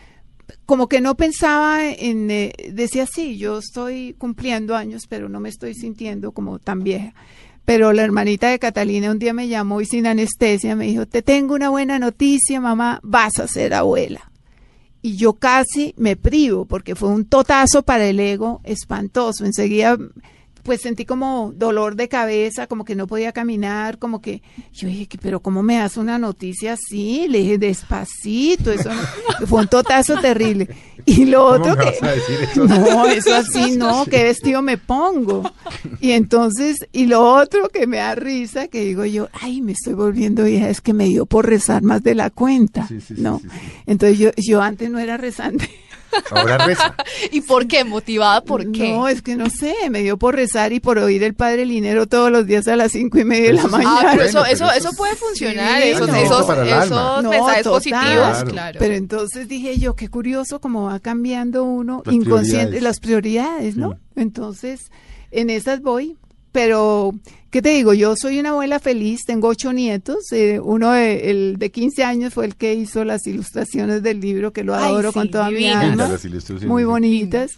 como 0.66 0.88
que 0.88 1.00
no 1.00 1.16
pensaba 1.16 1.88
en 1.88 2.30
eh, 2.30 2.52
decía 2.72 3.06
sí, 3.06 3.38
yo 3.38 3.58
estoy 3.58 4.14
cumpliendo 4.18 4.76
años, 4.76 5.06
pero 5.08 5.28
no 5.28 5.38
me 5.38 5.48
estoy 5.48 5.74
sintiendo 5.74 6.32
como 6.32 6.58
tan 6.58 6.82
vieja. 6.82 7.14
Pero 7.64 7.92
la 7.92 8.02
hermanita 8.02 8.48
de 8.48 8.58
Catalina 8.58 9.10
un 9.10 9.18
día 9.18 9.32
me 9.32 9.48
llamó 9.48 9.80
y 9.80 9.86
sin 9.86 10.06
anestesia 10.06 10.74
me 10.74 10.86
dijo, 10.86 11.06
"Te 11.06 11.22
tengo 11.22 11.54
una 11.54 11.70
buena 11.70 11.98
noticia, 11.98 12.60
mamá, 12.60 13.00
vas 13.02 13.38
a 13.38 13.46
ser 13.46 13.74
abuela." 13.74 14.32
Y 15.00 15.16
yo 15.16 15.34
casi 15.34 15.94
me 15.96 16.16
privo 16.16 16.64
porque 16.64 16.94
fue 16.94 17.08
un 17.08 17.24
totazo 17.24 17.82
para 17.82 18.06
el 18.06 18.20
ego 18.20 18.60
espantoso. 18.64 19.44
Enseguida 19.44 19.98
pues 20.62 20.80
sentí 20.80 21.04
como 21.04 21.52
dolor 21.56 21.96
de 21.96 22.08
cabeza, 22.08 22.66
como 22.66 22.84
que 22.84 22.94
no 22.94 23.06
podía 23.06 23.32
caminar, 23.32 23.98
como 23.98 24.20
que 24.20 24.42
yo 24.72 24.88
dije, 24.88 25.06
"¿Qué- 25.06 25.18
pero 25.18 25.40
¿cómo 25.40 25.62
me 25.62 25.76
das 25.76 25.96
una 25.96 26.18
noticia 26.18 26.74
así? 26.74 27.26
Le 27.28 27.38
dije, 27.38 27.58
despacito, 27.58 28.70
eso 28.72 28.90
no- 28.92 29.46
fue 29.46 29.60
un 29.62 29.68
totazo 29.68 30.18
terrible. 30.20 30.68
Y 31.04 31.24
lo 31.24 31.38
¿Cómo 31.48 31.72
otro 31.72 31.76
que... 31.76 31.88
eso? 31.88 32.64
No, 32.66 33.06
eso 33.06 33.34
así 33.34 33.76
no, 33.76 34.04
qué 34.10 34.22
vestido 34.24 34.62
me 34.62 34.78
pongo. 34.78 35.42
Y 36.00 36.12
entonces, 36.12 36.86
y 36.92 37.06
lo 37.06 37.22
otro 37.34 37.68
que 37.68 37.86
me 37.88 37.96
da 37.96 38.14
risa, 38.14 38.68
que 38.68 38.84
digo 38.84 39.04
yo, 39.04 39.28
ay, 39.32 39.62
me 39.62 39.72
estoy 39.72 39.94
volviendo 39.94 40.44
vieja, 40.44 40.68
es 40.68 40.80
que 40.80 40.92
me 40.92 41.06
dio 41.06 41.26
por 41.26 41.46
rezar 41.46 41.82
más 41.82 42.02
de 42.04 42.14
la 42.14 42.30
cuenta, 42.30 42.86
Sí, 42.86 43.00
sí, 43.00 43.14
¿no? 43.18 43.40
sí. 43.40 43.48
Entonces 43.86 44.18
yo, 44.18 44.30
yo 44.36 44.62
antes 44.62 44.88
no 44.90 45.00
era 45.00 45.16
rezante. 45.16 45.68
Ahora 46.30 46.58
reza. 46.58 46.94
¿Y 47.32 47.40
por 47.42 47.66
qué? 47.66 47.84
¿Motivada 47.84 48.42
por 48.42 48.70
qué? 48.72 48.92
No, 48.92 49.08
es 49.08 49.22
que 49.22 49.36
no 49.36 49.48
sé, 49.50 49.74
me 49.90 50.02
dio 50.02 50.16
por 50.18 50.34
rezar 50.34 50.72
y 50.72 50.80
por 50.80 50.98
oír 50.98 51.22
el 51.22 51.34
Padre 51.34 51.66
Linero 51.66 52.06
todos 52.06 52.30
los 52.30 52.46
días 52.46 52.66
a 52.68 52.76
las 52.76 52.92
cinco 52.92 53.18
y 53.18 53.24
media 53.24 53.46
de 53.48 53.52
la 53.54 53.62
sí. 53.62 53.68
mañana. 53.68 53.90
Ah, 53.94 54.08
pero 54.12 54.16
Bueno, 54.24 54.28
eso, 54.28 54.40
pero 54.42 54.52
eso, 54.52 54.64
eso 54.66 54.72
eso 54.78 54.88
es- 54.90 54.96
puede 54.96 55.16
funcionar, 55.16 55.82
Sí, 55.82 55.88
esos, 55.88 56.08
no. 56.08 56.14
esos, 56.16 56.40
esos 56.48 56.90
No, 57.22 57.30
mensajes 57.30 57.62
total. 57.64 57.72
positivos, 57.72 58.44
Claro. 58.52 58.78
Pero 58.78 58.94
entonces 58.94 59.48
dije 59.48 59.78
yo, 59.78 59.94
qué 59.96 60.08
curioso 60.08 60.60
cómo 60.60 60.84
va 60.84 61.00
cambiando 61.00 61.64
uno 61.64 62.02
Las 62.04 62.14
inconsciente 62.14 62.58
prioridades. 62.78 62.82
las 62.82 63.00
prioridades, 63.00 63.76
¿no? 63.76 63.90
Mm. 63.90 64.20
Entonces, 64.20 64.90
en 65.30 65.50
esas 65.50 65.80
voy. 65.80 66.16
Pero, 66.52 67.14
¿qué 67.50 67.62
te 67.62 67.70
digo? 67.70 67.94
Yo 67.94 68.14
soy 68.16 68.38
una 68.38 68.50
abuela 68.50 68.78
feliz, 68.78 69.20
tengo 69.26 69.48
ocho 69.48 69.72
nietos. 69.72 70.30
eh, 70.32 70.60
uno 70.62 70.92
de, 70.92 71.30
el 71.30 71.56
de 71.58 71.70
15 71.70 72.04
años 72.04 72.34
fue 72.34 72.44
el 72.46 72.56
que 72.56 72.74
hizo 72.74 73.04
las 73.04 73.26
ilustraciones 73.26 74.02
del 74.02 74.20
libro, 74.20 74.52
que 74.52 74.62
lo 74.64 74.74
Ay, 74.74 74.84
adoro 74.84 75.08
sí, 75.12 75.14
con 75.14 75.30
toda 75.30 75.48
divina. 75.48 75.80
mi 75.82 75.90
alma. 75.90 76.08
Las 76.08 76.24
ilustraciones, 76.24 76.68
Muy 76.68 76.84
bonitas. 76.84 77.52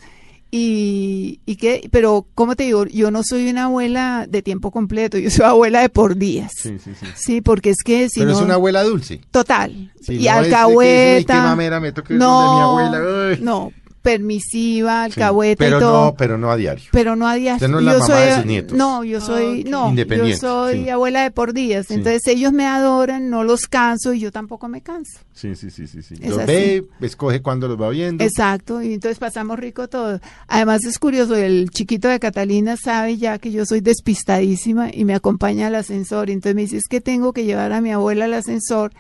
Y, 0.57 1.41
y 1.47 1.57
que, 1.57 1.89
pero, 1.91 2.27
¿cómo 2.37 2.55
te 2.55 2.63
digo? 2.63 2.85
Yo 2.87 3.11
no 3.11 3.25
soy 3.25 3.49
una 3.51 3.65
abuela 3.65 4.27
de 4.29 4.41
tiempo 4.41 4.71
completo, 4.71 5.19
yo 5.19 5.29
soy 5.29 5.45
abuela 5.47 5.81
de 5.81 5.89
por 5.89 6.15
días. 6.17 6.53
Sí, 6.57 6.77
sí, 6.79 6.93
sí. 6.95 7.07
Sí, 7.17 7.41
porque 7.41 7.71
es 7.71 7.79
que 7.85 8.09
si 8.09 8.21
Pero 8.21 8.31
no... 8.31 8.39
es 8.39 8.45
una 8.45 8.55
abuela 8.55 8.85
dulce. 8.85 9.21
Total. 9.33 9.91
Sí, 10.01 10.13
y 10.15 10.25
no 10.27 10.31
es 10.37 10.43
de 10.45 10.49
que 10.51 10.55
alcahueta. 10.55 11.17
dice, 11.17 11.17
"Ay, 11.17 11.25
qué 11.25 11.33
mamera, 11.35 11.81
me 11.81 11.91
toca 11.91 12.13
ir 12.15 12.21
no, 12.21 12.55
mi 12.55 12.61
abuela". 12.61 13.31
Ay. 13.33 13.39
no, 13.43 13.73
permisiva, 14.05 15.07
Sí, 15.07 15.13
alcahueta 15.21 15.65
pero 15.65 15.79
y 15.79 15.81
todo. 15.81 16.05
no, 16.07 16.15
pero 16.17 16.39
no 16.39 16.51
a 16.51 16.57
diario. 16.57 16.85
pero 16.93 17.17
no 17.17 17.27
a 17.27 17.35
diario. 17.35 17.57
Usted 17.57 17.69
no 17.69 17.79
es 17.79 17.85
la 17.85 17.93
yo 17.95 17.99
mamá 18.01 18.15
soy, 18.15 18.27
de 18.29 18.35
sus 18.37 18.45
nietos. 18.47 18.79
No, 18.79 19.03
yo 19.05 19.21
soy, 19.21 19.65
no, 19.65 19.85
yo 19.87 19.91
Independiente, 19.91 20.37
soy 20.39 20.85
sí. 20.85 20.89
abuela 20.91 21.23
de 21.23 21.31
por 21.31 21.53
días. 21.55 21.87
Sí. 21.89 21.95
Entonces 21.95 22.23
ellos 22.27 22.53
me 22.53 22.67
adoran, 22.67 23.31
no 23.31 23.43
los 23.45 23.67
canso 23.67 24.13
y 24.15 24.21
yo 24.21 24.31
tampoco 24.31 24.69
me 24.69 24.83
canso. 24.83 25.19
Sí, 25.33 25.57
sí, 25.57 25.71
sí, 25.71 25.87
sí, 25.87 26.03
sí. 26.03 26.15
Es 26.21 26.31
Los 26.31 26.39
así. 26.41 26.47
ve, 26.47 26.85
escoge 27.01 27.41
cuando 27.43 27.67
los 27.67 27.81
va 27.81 27.89
viendo. 27.91 28.23
Exacto, 28.23 28.83
y 28.83 28.93
entonces 28.95 29.19
pasamos 29.19 29.59
rico 29.59 29.89
todo. 29.89 30.21
Además 30.47 30.85
es 30.85 30.99
curioso, 30.99 31.35
el 31.35 31.71
chiquito 31.71 32.09
de 32.09 32.21
Catalina 32.21 32.77
sabe 32.77 33.17
ya 33.17 33.39
que 33.39 33.51
yo 33.51 33.65
soy 33.67 33.81
despistadísima 33.81 34.91
y 34.93 35.05
me 35.05 35.15
acompaña 35.15 35.67
al 35.69 35.75
ascensor. 35.75 36.31
Entonces 36.31 36.55
me 36.55 36.63
dice, 36.63 36.77
es 36.77 36.89
que 36.89 37.01
tengo 37.01 37.33
que 37.33 37.45
llevar 37.45 37.73
a 37.73 37.81
mi 37.81 37.91
abuela 37.91 38.27
al 38.27 38.35
ascensor 38.35 38.93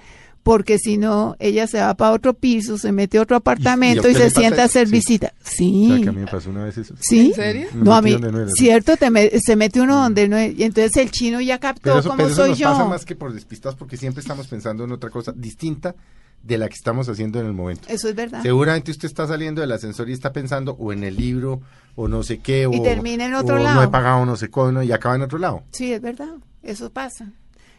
porque 0.44 0.78
si 0.78 0.96
no, 0.98 1.34
ella 1.40 1.66
se 1.66 1.80
va 1.80 1.94
para 1.94 2.12
otro 2.12 2.34
piso, 2.34 2.78
se 2.78 2.92
mete 2.92 3.18
a 3.18 3.22
otro 3.22 3.34
apartamento 3.36 4.08
y, 4.08 4.14
se 4.14 4.30
sienta 4.30 4.62
a 4.62 4.66
hacer? 4.66 4.86
Sí. 4.86 4.92
visita. 4.92 5.32
O 5.42 5.48
Sí. 5.48 5.86
sea, 5.88 6.00
que 6.02 6.08
a 6.10 6.12
mí 6.12 6.20
me 6.20 6.26
pasó 6.26 6.50
una 6.50 6.64
vez 6.64 6.78
eso. 6.78 6.94
¿Sí? 7.00 7.28
¿En 7.28 7.34
serio? 7.34 7.68
Me 7.74 7.82
No, 7.82 7.94
a 7.94 8.02
mí, 8.02 8.12
donde 8.12 8.30
no 8.30 8.40
era. 8.42 8.50
cierto, 8.52 8.96
te 8.96 9.10
me- 9.10 9.30
se 9.40 9.56
mete 9.56 9.80
uno 9.80 9.96
donde 9.96 10.28
no 10.28 10.36
es. 10.36 10.56
Y 10.56 10.62
entonces 10.62 10.96
el 10.98 11.10
chino 11.10 11.40
ya 11.40 11.58
captó 11.58 11.80
Pero 11.82 11.98
eso, 11.98 12.08
cómo 12.10 12.18
pero 12.18 12.28
eso 12.28 12.36
soy 12.42 12.50
nos 12.50 12.58
yo. 12.58 12.68
pasa 12.70 12.84
más 12.84 13.04
que 13.04 13.16
por 13.16 13.32
despistados 13.32 13.74
porque 13.76 13.96
siempre 13.96 14.20
estamos 14.20 14.46
pensando 14.46 14.84
en 14.84 14.92
otra 14.92 15.10
cosa 15.10 15.32
distinta 15.34 15.94
de 16.42 16.58
la 16.58 16.68
que 16.68 16.74
estamos 16.74 17.08
haciendo 17.08 17.40
en 17.40 17.46
el 17.46 17.54
momento. 17.54 17.88
Eso 17.88 18.06
es 18.10 18.14
verdad. 18.14 18.42
Seguramente 18.42 18.90
usted 18.90 19.08
está 19.08 19.26
saliendo 19.26 19.62
del 19.62 19.72
ascensor 19.72 20.10
y 20.10 20.12
está 20.12 20.30
pensando 20.32 20.72
o 20.78 20.92
en 20.92 21.02
el 21.02 21.16
libro 21.16 21.62
o 21.96 22.06
no 22.06 22.22
sé 22.22 22.38
qué 22.40 22.66
o, 22.66 22.72
Y 22.74 22.82
termina 22.82 23.24
en 23.24 23.32
otro 23.34 23.56
o 23.56 23.58
lado. 23.58 23.76
no 23.76 23.82
he 23.82 23.88
pagado 23.88 24.26
no 24.26 24.36
sé 24.36 24.50
cuándo 24.50 24.82
y 24.82 24.92
acaba 24.92 25.14
en 25.16 25.22
otro 25.22 25.38
lado. 25.38 25.62
Sí, 25.72 25.90
es 25.90 26.02
verdad, 26.02 26.34
eso 26.62 26.90
pasa. 26.90 27.32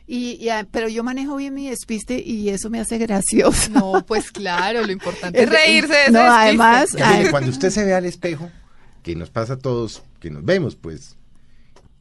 Y, 0.08 0.34
y, 0.44 0.50
ah, 0.50 0.68
pero 0.72 0.88
yo 0.88 1.04
manejo 1.04 1.36
bien 1.36 1.54
mi 1.56 1.68
despiste 1.70 2.22
y 2.24 2.50
eso 2.50 2.70
me 2.70 2.80
hace 2.80 2.98
gracioso. 3.00 3.72
No, 3.72 4.06
pues 4.06 4.32
claro, 4.32 4.84
lo 4.86 4.92
importante 4.92 5.42
es 5.44 5.50
reírse 5.50 5.94
de 5.94 6.02
ese 6.04 6.12
no, 6.12 6.20
despiste. 6.20 6.40
además- 6.42 6.90
mire, 7.18 7.32
cuando 7.32 7.50
usted 7.50 7.70
se 7.72 7.84
ve 7.84 7.94
al 7.96 8.06
espejo, 8.06 8.50
que 9.02 9.16
nos 9.16 9.30
pasa 9.32 9.54
a 9.54 9.58
todos, 9.58 10.04
que 10.20 10.30
nos 10.30 10.44
vemos, 10.46 10.76
pues, 10.76 11.16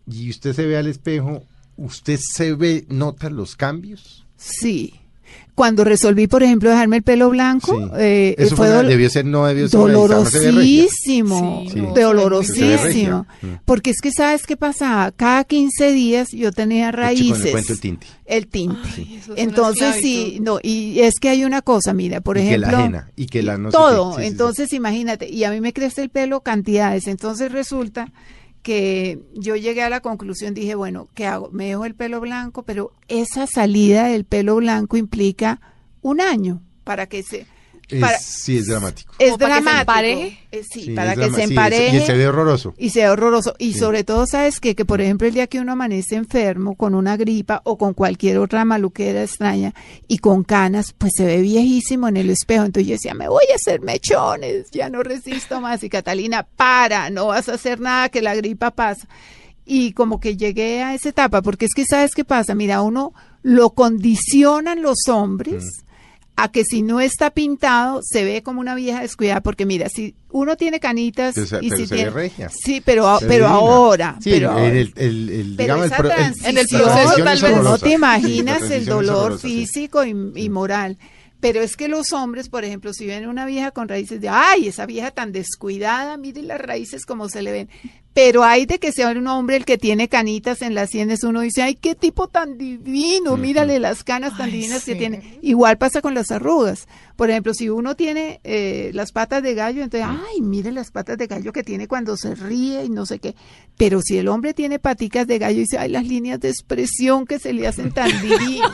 y 0.06 0.28
usted 0.28 0.52
se 0.54 0.66
ve 0.66 0.76
al 0.76 0.86
espejo, 0.86 1.44
¿usted 1.76 2.18
se 2.22 2.52
ve, 2.54 2.84
nota 2.88 3.30
los 3.30 3.56
cambios? 3.56 4.26
Sí. 4.36 5.00
Cuando 5.54 5.84
resolví, 5.84 6.26
por 6.26 6.42
ejemplo, 6.42 6.68
dejarme 6.70 6.96
el 6.96 7.02
pelo 7.04 7.30
blanco, 7.30 7.76
Sí. 7.76 7.90
eh, 7.98 8.34
Eso 8.38 8.56
fue 8.56 8.66
fue 8.66 8.74
una- 8.76 8.82
dol- 8.82 8.88
debió 8.88 9.08
ser, 9.08 9.24
no 9.24 9.46
debió 9.46 9.68
ser 9.68 9.78
dolorosísimo, 9.78 11.64
Sí, 11.72 11.80
no, 11.80 11.94
dolorosísimo. 11.94 13.26
Mm. 13.42 13.46
Porque 13.64 13.90
es 13.90 14.00
que, 14.00 14.10
¿sabes 14.12 14.46
qué 14.46 14.56
pasaba? 14.56 15.12
Cada 15.12 15.44
15 15.44 15.92
días 15.92 16.30
yo 16.32 16.52
tenía 16.52 16.90
con 16.90 17.00
raíces. 17.00 17.44
el 17.44 17.58
el 17.68 17.78
tinte. 17.80 18.06
El. 18.26 18.48
Ay, 18.96 19.20
Entonces, 19.36 19.96
sí, 20.00 20.38
no, 20.40 20.58
y 20.62 21.00
es 21.00 21.14
que 21.20 21.28
hay 21.28 21.44
una 21.44 21.62
cosa, 21.62 21.92
mira, 21.92 22.20
por 22.20 22.36
y 22.36 22.40
ejemplo. 22.40 22.66
que 22.68 22.72
la 22.72 22.78
ajena, 22.78 23.10
y 23.16 23.26
que 23.26 23.42
la 23.42 23.58
no 23.58 23.70
sé 23.70 23.76
todo. 23.76 24.10
qué. 24.10 24.16
Sí, 24.16 24.20
sí, 24.22 24.26
sí. 24.26 24.32
Entonces, 24.32 24.72
imagínate, 24.72 25.28
y 25.30 25.44
a 25.44 25.50
mí 25.50 25.60
me 25.60 25.72
crece 25.72 26.02
el 26.02 26.08
pelo 26.10 26.40
cantidades. 26.40 27.06
Entonces 27.06 27.52
resulta 27.52 28.08
que 28.64 29.20
yo 29.34 29.56
llegué 29.56 29.82
a 29.82 29.90
la 29.90 30.00
conclusión, 30.00 30.54
dije, 30.54 30.74
bueno, 30.74 31.06
¿qué 31.14 31.26
hago? 31.26 31.50
Me 31.52 31.66
dejo 31.66 31.84
el 31.84 31.94
pelo 31.94 32.18
blanco, 32.18 32.62
pero 32.62 32.92
esa 33.08 33.46
salida 33.46 34.08
del 34.08 34.24
pelo 34.24 34.56
blanco 34.56 34.96
implica 34.96 35.60
un 36.00 36.20
año 36.20 36.62
para 36.82 37.06
que 37.06 37.22
se... 37.22 37.46
Es- 37.88 38.00
para- 38.00 38.18
sí, 38.18 38.56
es 38.58 38.66
dramático. 38.66 39.12
es 39.18 39.26
¿Como 39.32 39.38
para 39.38 39.54
que 39.56 39.60
se 39.60 39.64
dramático. 39.64 39.80
empareje? 39.92 40.38
Eh, 40.52 40.62
sí, 40.70 40.82
Sí, 40.84 40.90
para 40.92 41.14
que 41.14 41.30
se 41.30 41.34
sí, 41.34 41.42
empareje. 41.42 41.96
Y 41.96 42.00
se 42.00 42.12
ve 42.14 42.26
horroroso. 42.28 42.74
Y 42.78 42.90
se 42.90 43.00
ve 43.00 43.08
horroroso. 43.10 43.54
Y 43.58 43.72
Sí. 43.74 43.78
sobre 43.78 44.04
todo, 44.04 44.26
¿sabes 44.26 44.60
qué? 44.60 44.74
Que 44.74 44.84
por 44.84 45.00
ejemplo 45.00 45.26
el 45.28 45.34
día 45.34 45.46
que 45.46 45.60
uno 45.60 45.72
amanece 45.72 46.14
enfermo 46.16 46.76
con 46.76 46.94
una 46.94 47.16
gripa 47.16 47.60
o 47.64 47.76
con 47.76 47.92
cualquier 47.94 48.38
otra 48.38 48.64
maluquera 48.64 49.22
extraña 49.22 49.74
y 50.08 50.18
con 50.18 50.44
canas, 50.44 50.94
pues 50.96 51.12
se 51.16 51.24
ve 51.26 51.40
viejísimo 51.40 52.08
en 52.08 52.16
el 52.16 52.30
espejo. 52.30 52.64
Entonces 52.64 52.86
yo 52.88 52.92
decía, 52.94 53.14
me 53.14 53.28
voy 53.28 53.44
a 53.52 53.56
hacer 53.56 53.80
mechones, 53.82 54.70
ya 54.70 54.88
no 54.88 55.02
resisto 55.02 55.60
más. 55.60 55.82
Y 55.84 55.88
Catalina, 55.90 56.46
para, 56.56 57.10
no 57.10 57.26
vas 57.26 57.48
a 57.48 57.54
hacer 57.54 57.80
nada, 57.80 58.08
que 58.08 58.22
la 58.22 58.34
gripa 58.34 58.70
pasa. 58.70 59.06
Y 59.66 59.92
como 59.92 60.20
que 60.20 60.36
llegué 60.36 60.82
a 60.82 60.94
esa 60.94 61.08
etapa, 61.08 61.40
porque 61.42 61.64
es 61.66 61.72
que 61.74 61.84
¿sabes 61.86 62.14
qué 62.14 62.24
pasa? 62.24 62.54
Mira, 62.54 62.82
uno 62.82 63.12
lo 63.42 63.70
condicionan 63.70 64.82
los 64.82 65.08
hombres 65.08 65.64
a 66.36 66.50
que 66.50 66.64
si 66.64 66.82
no 66.82 67.00
está 67.00 67.30
pintado 67.30 68.00
se 68.02 68.24
ve 68.24 68.42
como 68.42 68.60
una 68.60 68.74
vieja 68.74 69.00
descuidada, 69.02 69.40
porque 69.40 69.66
mira, 69.66 69.88
si 69.88 70.16
uno 70.30 70.56
tiene 70.56 70.80
canitas 70.80 71.34
se- 71.36 71.42
y 71.62 71.68
pero 71.70 71.76
si 71.76 71.86
se 71.86 71.94
ve 71.94 72.00
tiene, 72.02 72.10
regia. 72.10 72.48
sí, 72.50 72.82
pero, 72.84 73.18
Se 73.20 73.26
pero 73.26 73.44
divina. 73.46 73.54
ahora, 73.60 74.16
Sí, 74.20 74.30
pero 74.30 74.58
en 74.58 74.64
el, 74.76 74.92
el, 74.96 75.30
el, 75.30 75.54
Pero 75.56 75.76
digamos, 75.76 75.86
el 75.86 75.92
esa 75.92 75.96
el- 76.26 76.34
En 76.44 76.58
el 76.58 76.66
proceso, 76.68 77.24
tal 77.24 77.40
vez. 77.40 77.62
no 77.62 77.78
te 77.78 77.90
imaginas 77.92 78.62
el 78.70 78.84
dolor 78.84 79.16
horrorosa, 79.16 79.46
sí. 79.48 79.58
físico 79.66 80.04
y, 80.04 80.10
y 80.34 80.48
moral. 80.48 80.98
Pero 81.40 81.60
es 81.60 81.76
que 81.76 81.88
los 81.88 82.12
hombres, 82.14 82.48
por 82.48 82.64
ejemplo, 82.64 82.92
si 82.94 83.06
ven 83.06 83.28
una 83.28 83.44
vieja 83.44 83.70
con 83.70 83.86
raíces 83.86 84.20
de, 84.20 84.30
ay, 84.30 84.66
esa 84.68 84.86
vieja 84.86 85.10
tan 85.10 85.30
descuidada, 85.30 86.16
miren 86.16 86.48
las 86.48 86.58
raíces 86.60 87.04
como 87.06 87.28
se 87.28 87.42
le 87.42 87.52
ven. 87.52 87.68
Pero 88.14 88.44
hay 88.44 88.64
de 88.64 88.78
que 88.78 88.92
sea 88.92 89.10
un 89.10 89.26
hombre 89.26 89.56
el 89.56 89.64
que 89.64 89.76
tiene 89.76 90.08
canitas 90.08 90.62
en 90.62 90.74
las 90.76 90.90
sienes, 90.90 91.24
uno 91.24 91.40
dice, 91.40 91.62
ay, 91.62 91.74
qué 91.74 91.96
tipo 91.96 92.28
tan 92.28 92.56
divino, 92.56 93.36
mírale 93.36 93.80
las 93.80 94.04
canas 94.04 94.36
tan 94.36 94.46
Ay, 94.46 94.52
divinas 94.52 94.84
que 94.84 94.94
tiene. 94.94 95.38
Igual 95.42 95.78
pasa 95.78 96.00
con 96.00 96.14
las 96.14 96.30
arrugas. 96.30 96.86
Por 97.16 97.28
ejemplo, 97.30 97.54
si 97.54 97.68
uno 97.70 97.96
tiene 97.96 98.40
eh, 98.44 98.90
las 98.94 99.10
patas 99.10 99.42
de 99.42 99.54
gallo, 99.54 99.82
entonces, 99.82 100.08
ay, 100.08 100.40
mire 100.42 100.70
las 100.70 100.92
patas 100.92 101.18
de 101.18 101.26
gallo 101.26 101.52
que 101.52 101.64
tiene 101.64 101.88
cuando 101.88 102.16
se 102.16 102.36
ríe 102.36 102.84
y 102.84 102.88
no 102.88 103.04
sé 103.04 103.18
qué. 103.18 103.34
Pero 103.76 104.00
si 104.00 104.16
el 104.16 104.28
hombre 104.28 104.54
tiene 104.54 104.78
paticas 104.78 105.26
de 105.26 105.38
gallo, 105.40 105.58
dice, 105.58 105.78
ay, 105.78 105.90
las 105.90 106.06
líneas 106.06 106.38
de 106.38 106.50
expresión 106.50 107.26
que 107.26 107.40
se 107.40 107.52
le 107.52 107.66
hacen 107.66 107.90
tan 107.92 108.08
divinas. 108.22 108.70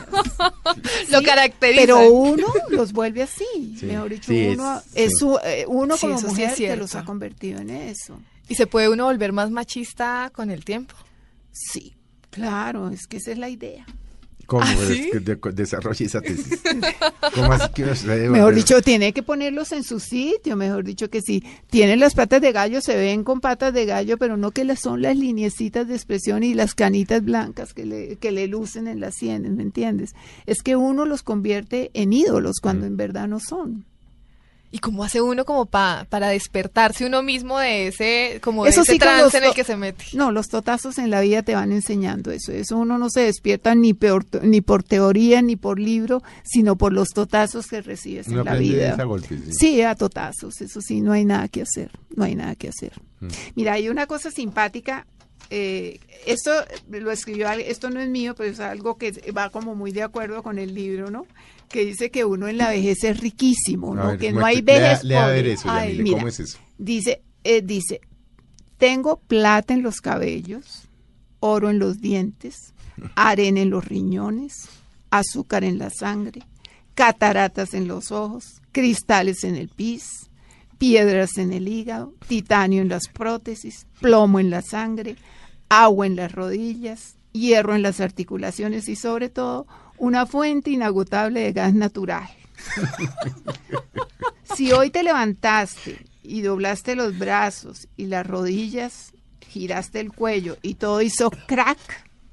Lo 1.10 1.22
caracteriza. 1.22 1.80
Pero 1.80 2.10
uno 2.10 2.46
los 2.68 2.92
vuelve 2.92 3.22
así. 3.22 3.44
Sí. 3.78 3.86
Mejor 3.86 4.10
dicho, 4.10 4.32
Sí, 4.32 4.48
uno, 4.52 4.76
es- 4.94 5.12
es 5.12 5.18
su- 5.18 5.38
eh, 5.44 5.64
uno 5.66 5.96
Sí, 5.96 6.02
como 6.02 6.18
eso 6.18 6.26
sí 6.28 6.32
es 6.32 6.32
mujer 6.32 6.48
que 6.50 6.56
cierto. 6.56 6.82
los 6.82 6.94
ha 6.94 7.04
convertido 7.04 7.60
en 7.60 7.70
eso. 7.70 8.20
Y 8.50 8.56
se 8.56 8.66
puede 8.66 8.88
uno 8.90 9.04
volver 9.06 9.32
más 9.32 9.50
machista 9.50 10.30
con 10.34 10.50
el 10.50 10.64
tiempo. 10.64 10.94
Sí, 11.52 11.94
claro, 12.30 12.90
es 12.90 13.06
que 13.06 13.16
esa 13.18 13.30
es 13.32 13.38
la 13.38 13.48
idea. 13.48 13.86
¿Cómo 14.46 14.64
¿Ah, 14.64 14.72
es 14.72 14.88
sí? 14.88 15.08
que 15.12 15.20
de- 15.20 15.38
desarrolle 15.52 16.04
esa 16.06 16.20
tesis? 16.20 16.60
¿Cómo 17.36 17.52
así 17.52 17.68
que 17.72 17.94
se 17.94 18.08
debe 18.08 18.30
Mejor 18.30 18.52
dicho, 18.52 18.82
tiene 18.82 19.12
que 19.12 19.22
ponerlos 19.22 19.70
en 19.70 19.84
su 19.84 20.00
sitio. 20.00 20.56
Mejor 20.56 20.82
dicho, 20.82 21.08
que 21.08 21.22
si 21.22 21.44
tienen 21.70 22.00
las 22.00 22.14
patas 22.16 22.40
de 22.40 22.50
gallo, 22.50 22.80
se 22.80 22.96
ven 22.96 23.22
con 23.22 23.40
patas 23.40 23.72
de 23.72 23.86
gallo, 23.86 24.18
pero 24.18 24.36
no 24.36 24.50
que 24.50 24.64
las 24.64 24.80
son 24.80 25.02
las 25.02 25.16
liniecitas 25.16 25.86
de 25.86 25.94
expresión 25.94 26.42
y 26.42 26.54
las 26.54 26.74
canitas 26.74 27.24
blancas 27.24 27.72
que 27.72 27.86
le, 27.86 28.16
que 28.16 28.32
le 28.32 28.48
lucen 28.48 28.88
en 28.88 28.98
las 28.98 29.14
sienes, 29.14 29.52
¿me 29.52 29.62
entiendes? 29.62 30.14
Es 30.46 30.62
que 30.64 30.74
uno 30.74 31.06
los 31.06 31.22
convierte 31.22 31.92
en 31.94 32.12
ídolos 32.12 32.56
cuando 32.60 32.86
en 32.86 32.96
verdad 32.96 33.28
no 33.28 33.38
son. 33.38 33.84
¿Y 34.72 34.78
cómo 34.78 35.02
hace 35.02 35.20
uno 35.20 35.44
como 35.44 35.66
pa- 35.66 36.06
para 36.08 36.28
despertarse 36.28 37.04
uno 37.04 37.22
mismo 37.24 37.58
de 37.58 37.88
ese, 37.88 38.40
como 38.40 38.62
de 38.64 38.70
Eso 38.70 38.82
ese 38.82 38.92
sí, 38.92 38.98
con 39.00 39.08
los 39.08 39.16
trance 39.18 39.38
en 39.38 39.44
el 39.44 39.52
que 39.54 39.64
se 39.64 39.76
mete? 39.76 40.04
No, 40.12 40.30
los 40.30 40.46
totazos 40.46 40.98
en 40.98 41.10
la 41.10 41.20
vida 41.22 41.42
te 41.42 41.56
van 41.56 41.72
enseñando 41.72 42.30
eso. 42.30 42.52
Eso 42.52 42.76
uno 42.78 42.96
no 42.96 43.10
se 43.10 43.22
despierta 43.22 43.74
ni, 43.74 43.94
peor, 43.94 44.24
ni 44.42 44.60
por 44.60 44.84
teoría 44.84 45.42
ni 45.42 45.56
por 45.56 45.80
libro, 45.80 46.22
sino 46.44 46.76
por 46.76 46.92
los 46.92 47.08
totazos 47.08 47.66
que 47.66 47.82
recibes 47.82 48.28
Uno 48.28 48.40
en 48.40 48.44
la 48.46 48.54
vida. 48.54 48.94
a 48.94 49.02
golpes, 49.04 49.40
sí. 49.46 49.52
Sí, 49.52 49.82
a 49.82 49.96
totazos, 49.96 50.60
eso 50.60 50.80
sí, 50.80 51.00
no 51.00 51.10
hay 51.12 51.24
nada 51.24 51.48
que 51.48 51.62
hacer, 51.62 51.90
no 52.14 52.22
hay 52.22 52.36
nada 52.36 52.54
que 52.54 52.68
hacer. 52.68 52.92
Mira, 53.56 53.72
hay 53.72 53.88
una 53.88 54.06
cosa 54.06 54.30
simpática, 54.30 55.04
eh, 55.50 55.98
esto 56.26 56.50
lo 56.90 57.10
escribió, 57.10 57.50
esto 57.50 57.90
no 57.90 58.00
es 58.00 58.08
mío, 58.08 58.34
pero 58.36 58.50
es 58.50 58.60
algo 58.60 58.96
que 58.96 59.12
va 59.36 59.50
como 59.50 59.74
muy 59.74 59.90
de 59.92 60.02
acuerdo 60.02 60.42
con 60.42 60.58
el 60.58 60.74
libro, 60.74 61.10
¿no? 61.10 61.26
Que 61.68 61.84
dice 61.84 62.10
que 62.10 62.24
uno 62.24 62.48
en 62.48 62.56
la 62.58 62.70
vejez 62.70 63.04
es 63.04 63.20
riquísimo, 63.20 63.94
¿no? 63.94 64.08
ver, 64.08 64.18
que 64.18 64.32
no 64.32 64.44
hay 64.44 64.62
lea- 64.62 64.78
vejez 64.80 65.04
lea 65.04 65.20
a 65.22 65.26
pobre. 65.26 65.42
ver 65.42 65.46
eso, 65.52 65.68
Ay, 65.70 65.88
Yamile, 65.90 66.02
mira, 66.04 66.16
¿cómo 66.18 66.28
es 66.28 66.40
eso? 66.40 66.58
Dice, 66.78 67.22
eh, 67.44 67.62
dice, 67.62 68.00
tengo 68.78 69.18
plata 69.20 69.74
en 69.74 69.82
los 69.82 70.00
cabellos, 70.00 70.88
oro 71.40 71.70
en 71.70 71.78
los 71.78 72.00
dientes, 72.00 72.72
arena 73.16 73.60
en 73.60 73.70
los 73.70 73.84
riñones, 73.84 74.68
azúcar 75.10 75.64
en 75.64 75.78
la 75.78 75.90
sangre, 75.90 76.42
cataratas 76.94 77.74
en 77.74 77.88
los 77.88 78.10
ojos, 78.12 78.60
cristales 78.72 79.44
en 79.44 79.56
el 79.56 79.68
pis, 79.68 80.28
piedras 80.78 81.36
en 81.38 81.52
el 81.52 81.68
hígado, 81.68 82.14
titanio 82.26 82.82
en 82.82 82.88
las 82.88 83.08
prótesis, 83.08 83.86
plomo 84.00 84.40
en 84.40 84.50
la 84.50 84.62
sangre, 84.62 85.16
agua 85.70 86.06
en 86.06 86.16
las 86.16 86.32
rodillas, 86.32 87.16
hierro 87.32 87.74
en 87.74 87.80
las 87.82 88.00
articulaciones 88.00 88.90
y 88.90 88.96
sobre 88.96 89.30
todo 89.30 89.66
una 89.96 90.26
fuente 90.26 90.70
inagotable 90.70 91.40
de 91.40 91.52
gas 91.52 91.72
natural. 91.72 92.28
Si 94.54 94.72
hoy 94.72 94.90
te 94.90 95.04
levantaste 95.04 96.04
y 96.22 96.42
doblaste 96.42 96.96
los 96.96 97.16
brazos 97.16 97.88
y 97.96 98.06
las 98.06 98.26
rodillas, 98.26 99.12
giraste 99.48 100.00
el 100.00 100.12
cuello 100.12 100.58
y 100.60 100.74
todo 100.74 101.00
hizo 101.02 101.30
crack, 101.30 101.78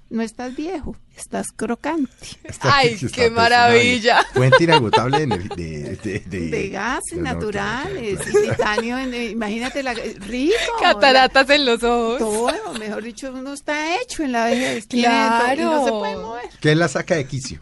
no 0.09 0.21
estás 0.21 0.55
viejo, 0.55 0.95
estás 1.17 1.47
crocante. 1.55 2.11
Está- 2.43 2.77
Ay, 2.77 2.93
está 2.93 3.07
qué 3.09 3.29
maravilla. 3.29 4.23
Fuente 4.33 4.63
inagotable 4.63 5.25
de, 5.25 5.37
de, 5.55 5.95
de, 5.97 6.19
de- 6.21 6.49
De 6.49 6.69
gases 6.69 7.17
de- 7.17 7.21
naturales, 7.21 8.19
y 8.27 8.49
titanio, 8.49 8.97
en- 8.97 9.13
eh, 9.13 9.25
imagínate, 9.31 9.83
la, 9.83 9.93
rico. 9.93 10.55
Cataratas 10.81 11.49
en 11.49 11.65
los 11.65 11.83
ojos. 11.83 12.19
Todo, 12.19 12.73
mejor 12.79 13.03
dicho, 13.03 13.31
uno 13.33 13.53
está 13.53 13.99
hecho 14.01 14.23
en 14.23 14.31
la 14.31 14.45
vejez. 14.45 14.87
Claro. 14.87 15.61
Y 15.61 15.65
no 15.65 15.85
se 15.85 15.91
puede 15.91 16.15
mover. 16.15 16.45
¿Qué 16.61 16.75
la 16.75 16.87
saca 16.87 17.15
de 17.15 17.25
quicio? 17.25 17.59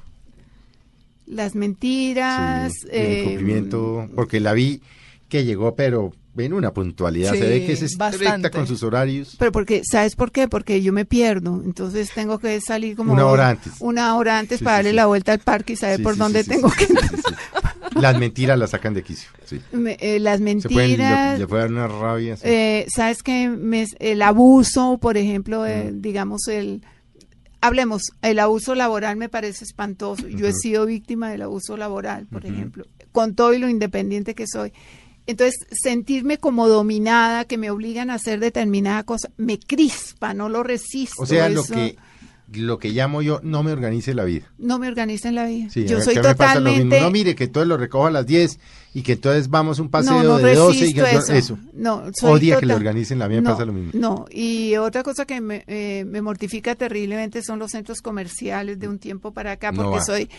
Las 1.26 1.56
mentiras. 1.56 2.72
Sí, 2.82 2.88
el 2.92 3.02
eh, 3.02 3.20
incumplimiento, 3.24 4.08
porque 4.16 4.40
la 4.40 4.54
vi 4.54 4.82
que 5.30 5.44
llegó, 5.44 5.76
pero 5.76 6.14
en 6.38 6.54
una 6.54 6.72
puntualidad. 6.74 7.32
Sí, 7.34 7.40
se 7.40 7.48
ve 7.48 7.66
que 7.66 7.74
es 7.74 7.82
estricta 7.82 8.10
bastante. 8.10 8.52
con 8.52 8.68
sus 8.68 8.84
horarios. 8.84 9.36
Pero 9.40 9.52
porque, 9.52 9.82
¿sabes 9.90 10.16
por 10.16 10.32
qué? 10.32 10.48
Porque 10.48 10.82
yo 10.82 10.92
me 10.92 11.06
pierdo, 11.06 11.62
entonces 11.64 12.12
tengo 12.14 12.40
que 12.40 12.60
salir 12.62 12.96
como... 12.96 13.14
Una 13.14 13.26
hora 13.28 13.50
antes. 13.50 13.74
Una 13.80 14.16
hora 14.18 14.38
antes 14.40 14.60
Sí, 14.60 14.66
para 14.66 14.78
sí, 14.78 14.84
darle 14.84 14.94
la 14.94 15.06
vuelta 15.06 15.32
al 15.32 15.40
parque 15.40 15.74
y 15.74 15.76
saber 15.78 16.04
por 16.04 16.18
dónde 16.18 16.44
tengo 16.44 16.70
que... 16.72 16.88
Las 18.00 18.20
mentiras 18.20 18.60
las 18.60 18.72
sacan 18.72 18.94
de 18.94 19.04
quicio. 19.04 19.30
Sí. 19.46 19.62
Me- 19.72 19.96
eh, 20.02 20.20
las 20.20 20.40
Se 20.40 20.44
pueden, 20.44 20.66
mentiras... 20.90 21.40
le, 21.40 21.48
puede 21.48 21.62
dar 21.62 21.72
una 21.72 21.88
rabia. 21.88 22.36
sí. 22.36 22.44
eh, 22.46 22.86
¿Sabes 22.94 23.24
qué? 23.24 23.48
Me- 23.48 23.88
el 24.00 24.22
abuso, 24.22 24.98
por 25.02 25.16
ejemplo, 25.18 25.66
eh, 25.66 25.92
Mm. 25.94 26.02
digamos, 26.02 26.48
el... 26.50 26.82
Hablemos, 27.62 28.04
el 28.22 28.38
abuso 28.40 28.76
laboral 28.76 29.16
me 29.18 29.30
parece 29.30 29.64
espantoso. 29.64 30.28
Yo 30.28 30.46
he 30.46 30.54
sido 30.54 30.86
víctima 30.86 31.32
del 31.32 31.42
abuso 31.44 31.78
laboral, 31.78 32.28
por 32.28 32.46
ejemplo, 32.46 32.86
con 33.12 33.34
todo 33.34 33.54
y 33.56 33.60
lo 33.60 33.68
independiente 33.70 34.36
que 34.36 34.46
soy. 34.46 34.72
Entonces, 35.28 35.66
sentirme 35.72 36.38
como 36.38 36.68
dominada, 36.68 37.46
que 37.46 37.58
me 37.58 37.72
obligan 37.72 38.10
a 38.10 38.16
hacer 38.16 38.40
determinada 38.40 39.04
cosa, 39.04 39.30
me 39.38 39.60
crispa, 39.60 40.34
no 40.34 40.50
lo 40.50 40.64
resisto. 40.64 41.22
o 41.22 41.26
sea, 41.26 41.50
lo 41.50 41.62
eso 41.62 41.74
que 41.74 41.98
lo 42.54 42.80
que 42.80 42.90
llamo 42.90 43.22
yo, 43.22 43.40
no 43.44 43.64
me 43.64 43.72
organice 43.72 44.14
la 44.14 44.24
vida. 44.24 44.46
no 44.58 44.80
me 44.80 44.88
organiza 44.88 45.30
en 45.30 45.36
la 45.36 45.46
vida. 45.46 45.70
Sí, 45.70 45.86
Yo 45.86 46.02
soy 46.02 46.16
totalmente... 46.16 47.02
No, 47.02 47.10
mire, 47.10 47.36
que 47.36 47.46
entonces 47.46 47.68
lo 47.68 47.78
recojo 47.78 48.06
a 48.06 48.12
las 48.12 48.26
10 48.26 48.60
y 48.94 49.02
que 49.02 49.14
entonces 49.14 49.50
vamos 49.50 49.80
un 49.80 49.90
paseo 49.90 50.24
no, 50.24 50.24
no 50.24 50.38
de 50.38 50.56
12 50.56 50.86
y 50.88 50.94
que 50.94 51.02
eso. 51.02 51.34
eso. 51.34 51.60
No, 51.74 52.04
soy 52.14 52.32
Odia 52.32 52.60
que 52.60 52.66
le 52.66 52.74
organicen 52.74 53.20
la 53.20 53.28
vida, 53.28 53.42
no, 53.42 53.52
pasa 53.52 53.66
lo 53.66 53.74
mismo. 53.74 53.92
No, 53.94 54.26
y 54.32 54.76
otra 54.78 55.04
cosa 55.04 55.26
que 55.26 55.42
me, 55.42 55.64
eh, 55.68 56.06
me 56.06 56.22
mortifica 56.22 56.76
terriblemente 56.76 57.42
son 57.44 57.60
los 57.60 57.72
centros 57.72 58.02
comerciales 58.02 58.80
de 58.80 58.88
un 58.88 59.00
tiempo 59.00 59.32
para 59.32 59.54
acá, 59.54 59.74
porque 59.74 60.02
soy 60.02 60.30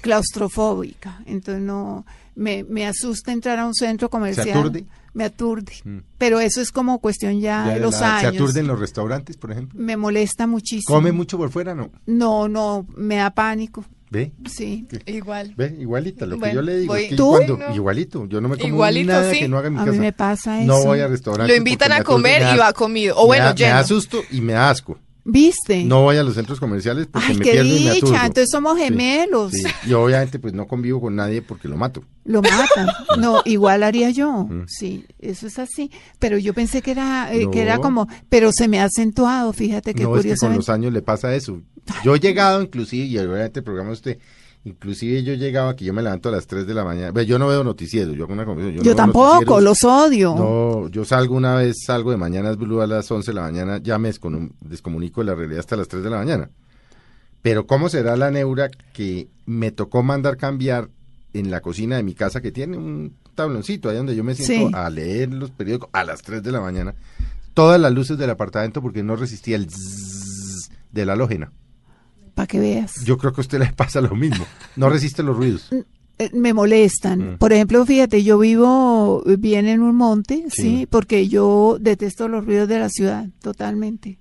claustrofóbica. 0.00 1.20
Entonces 1.26 1.62
no, 1.62 2.06
me, 2.34 2.64
me 2.64 2.86
asusta 2.86 3.32
entrar 3.32 3.58
a 3.58 3.66
un 3.66 3.74
centro 3.74 4.08
comercial. 4.08 4.50
aturde? 4.50 4.86
Me 5.16 5.24
aturde. 5.24 5.72
Mm. 5.84 5.98
Pero 6.18 6.40
eso 6.40 6.60
es 6.60 6.70
como 6.70 6.98
cuestión 7.00 7.40
ya, 7.40 7.64
Ya 7.66 7.74
de 7.74 7.80
los 7.80 7.92
la- 8.00 8.20
¿Se 8.20 8.26
años. 8.26 8.34
aturden 8.34 8.66
los 8.66 8.78
restaurantes, 8.78 9.36
por 9.38 9.50
ejemplo? 9.50 9.80
Me 9.80 9.96
molesta 9.96 10.46
muchísimo. 10.46 10.94
¿Come 10.94 11.10
mucho 11.12 11.38
por 11.38 11.50
fuera? 11.50 11.74
No. 11.74 11.90
No, 12.04 12.48
no, 12.48 12.86
me 12.96 13.16
da 13.16 13.30
pánico. 13.30 13.84
¿Ve? 14.10 14.32
Sí. 14.48 14.86
Igual. 15.06 15.54
¿Ve? 15.56 15.74
Igualita, 15.80 16.26
lo 16.26 16.38
que 16.38 16.52
yo 16.54 16.60
le 16.62 16.78
digo. 16.80 16.92
voy- 16.92 17.04
es 17.04 17.08
que 17.10 17.16
¿Tú? 17.16 17.30
cuando, 17.30 17.56
No. 17.56 17.74
Igualito, 17.74 18.26
yo 18.26 18.40
no 18.42 18.48
me 18.48 18.56
como 18.56 18.68
Igualito, 18.68 19.10
nada 19.12 19.32
sí. 19.32 19.38
que 19.40 19.48
no 19.48 19.56
haga 19.58 19.68
en 19.68 19.74
mi 19.74 19.80
A 19.80 19.84
casa. 19.84 19.92
mí 19.92 19.98
me 19.98 20.12
pasa 20.12 20.62
eso. 20.62 20.66
No 20.66 20.84
voy 20.84 21.00
a 21.00 21.08
restaurantes. 21.08 21.48
Lo 21.50 21.56
invitan 21.56 21.92
a 21.92 21.98
me 21.98 22.04
comer 22.04 22.42
me 22.44 22.54
y 22.54 22.58
va 22.58 22.72
comido. 22.72 23.16
O 23.16 23.22
me 23.22 23.26
bueno, 23.28 23.46
me 23.48 23.54
lleno. 23.54 23.84
susto 23.84 24.20
y 24.30 24.40
me 24.42 24.54
asco. 24.54 24.98
¿Viste? 25.28 25.82
No 25.84 26.02
voy 26.02 26.16
a 26.18 26.22
los 26.22 26.34
centros 26.34 26.60
comerciales 26.60 27.08
porque 27.10 27.28
Ay, 27.32 27.36
me 27.38 27.44
qué 27.44 27.50
pierdo 27.50 27.68
y 27.68 27.72
me 27.72 27.78
dicha, 27.94 27.96
aturdo. 27.96 28.14
entonces 28.26 28.48
somos 28.50 28.78
gemelos. 28.78 29.50
sí. 29.52 29.64
Y 29.84 29.92
obviamente 29.92 30.38
pues 30.38 30.54
no 30.54 30.68
convivo 30.68 31.00
con 31.00 31.16
nadie 31.16 31.42
porque 31.42 31.66
lo 31.66 31.76
mato. 31.76 32.04
Lo 32.24 32.42
matan. 32.42 32.86
No, 33.18 33.42
igual 33.44 33.82
haría 33.82 34.10
yo. 34.10 34.48
Sí, 34.68 35.04
eso 35.18 35.46
es 35.48 35.58
así. 35.58 35.90
Pero 36.20 36.38
yo 36.38 36.54
pensé 36.54 36.80
que 36.80 36.92
era, 36.92 37.32
eh, 37.34 37.48
que 37.50 37.62
era 37.62 37.78
como, 37.78 38.06
pero 38.28 38.52
se 38.52 38.68
me 38.68 38.78
ha 38.78 38.84
acentuado, 38.84 39.52
fíjate 39.52 39.94
qué 39.94 40.04
no, 40.04 40.10
es 40.16 40.22
que 40.22 40.28
con 40.28 40.48
curiosamente. 40.48 40.58
los 40.58 40.68
años 40.68 40.92
le 40.92 41.02
pasa 41.02 41.34
eso. 41.34 41.60
Yo 42.04 42.14
he 42.14 42.20
llegado 42.20 42.62
inclusive, 42.62 43.06
y 43.06 43.18
obviamente 43.18 43.60
el 43.60 43.64
programa 43.64 43.90
usted, 43.92 44.18
inclusive 44.66 45.22
yo 45.22 45.34
llegaba 45.34 45.76
que 45.76 45.84
yo 45.84 45.94
me 45.94 46.02
levanto 46.02 46.28
a 46.28 46.32
las 46.32 46.46
3 46.46 46.66
de 46.66 46.74
la 46.74 46.84
mañana. 46.84 47.12
Ve, 47.12 47.24
Yo 47.24 47.38
no 47.38 47.46
veo 47.46 47.62
noticieros, 47.62 48.16
yo 48.16 48.24
hago 48.24 48.32
una 48.32 48.44
conversación. 48.44 48.84
Yo, 48.84 48.90
no 48.90 48.96
veo 48.96 48.96
tampoco, 48.96 49.60
los 49.60 49.84
odio. 49.84 50.34
No, 50.34 50.88
yo 50.88 51.04
salgo 51.04 51.36
una 51.36 51.54
vez, 51.54 51.76
salgo 51.86 52.10
de 52.10 52.16
Mañanas 52.16 52.56
Blue 52.56 52.80
a 52.80 52.86
las 52.86 53.10
11 53.10 53.30
de 53.30 53.34
la 53.34 53.42
mañana, 53.42 53.78
ya 53.78 53.96
me 53.98 54.10
descomunico 54.60 55.20
de 55.20 55.26
la 55.26 55.34
realidad 55.34 55.60
hasta 55.60 55.76
las 55.76 55.86
3 55.88 56.02
de 56.02 56.10
la 56.10 56.16
mañana. 56.18 56.50
Pero 57.42 57.66
¿cómo 57.66 57.88
será 57.88 58.16
la 58.16 58.30
neura 58.32 58.68
que 58.92 59.28
me 59.46 59.70
tocó 59.70 60.02
mandar 60.02 60.36
cambiar 60.36 60.88
en 61.32 61.50
la 61.50 61.60
cocina 61.60 61.96
de 61.96 62.02
mi 62.02 62.14
casa 62.14 62.40
que 62.40 62.50
tiene 62.50 62.76
un 62.76 63.14
tabloncito 63.36 63.88
ahí 63.88 63.96
donde 63.96 64.16
yo 64.16 64.24
me 64.24 64.34
siento 64.34 64.68
Sí. 64.68 64.74
a 64.74 64.90
leer 64.90 65.32
los 65.32 65.52
periódicos 65.52 65.90
a 65.92 66.02
las 66.02 66.22
3 66.22 66.42
de 66.42 66.50
la 66.50 66.60
mañana? 66.60 66.94
Todas 67.54 67.80
las 67.80 67.92
luces 67.92 68.18
del 68.18 68.30
apartamento 68.30 68.82
porque 68.82 69.02
no 69.04 69.14
resistía 69.14 69.56
el 69.56 69.68
de 70.92 71.06
la 71.06 71.12
halógena. 71.12 71.52
Para 72.36 72.46
que 72.46 72.60
veas. 72.60 72.92
Yo 73.04 73.18
creo 73.18 73.32
que 73.32 73.40
a 73.40 73.42
usted 73.42 73.58
le 73.58 73.72
pasa 73.72 74.00
lo 74.00 74.14
mismo. 74.14 74.44
No 74.76 74.88
resiste 74.90 75.24
los 75.24 75.36
ruidos. 75.36 75.68
Eh, 76.18 76.30
me 76.34 76.52
molestan. 76.54 77.32
Mm. 77.34 77.38
Por 77.38 77.52
ejemplo, 77.52 77.84
fíjate, 77.84 78.22
yo 78.22 78.38
vivo 78.38 79.22
bien 79.38 79.66
en 79.66 79.80
un 79.82 79.96
monte, 79.96 80.44
Sí. 80.50 80.62
sí. 80.62 80.86
porque 80.88 81.28
yo 81.28 81.78
detesto 81.80 82.28
los 82.28 82.44
ruidos 82.46 82.68
de 82.68 82.78
la 82.78 82.88
ciudad, 82.90 83.26
totalmente. 83.42 84.18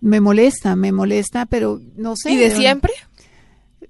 Me 0.00 0.20
molesta, 0.20 0.76
me 0.76 0.92
molesta, 0.92 1.44
pero 1.46 1.80
no 1.96 2.14
sé. 2.16 2.30
¿Y 2.32 2.36
de 2.36 2.50
siempre? 2.54 2.92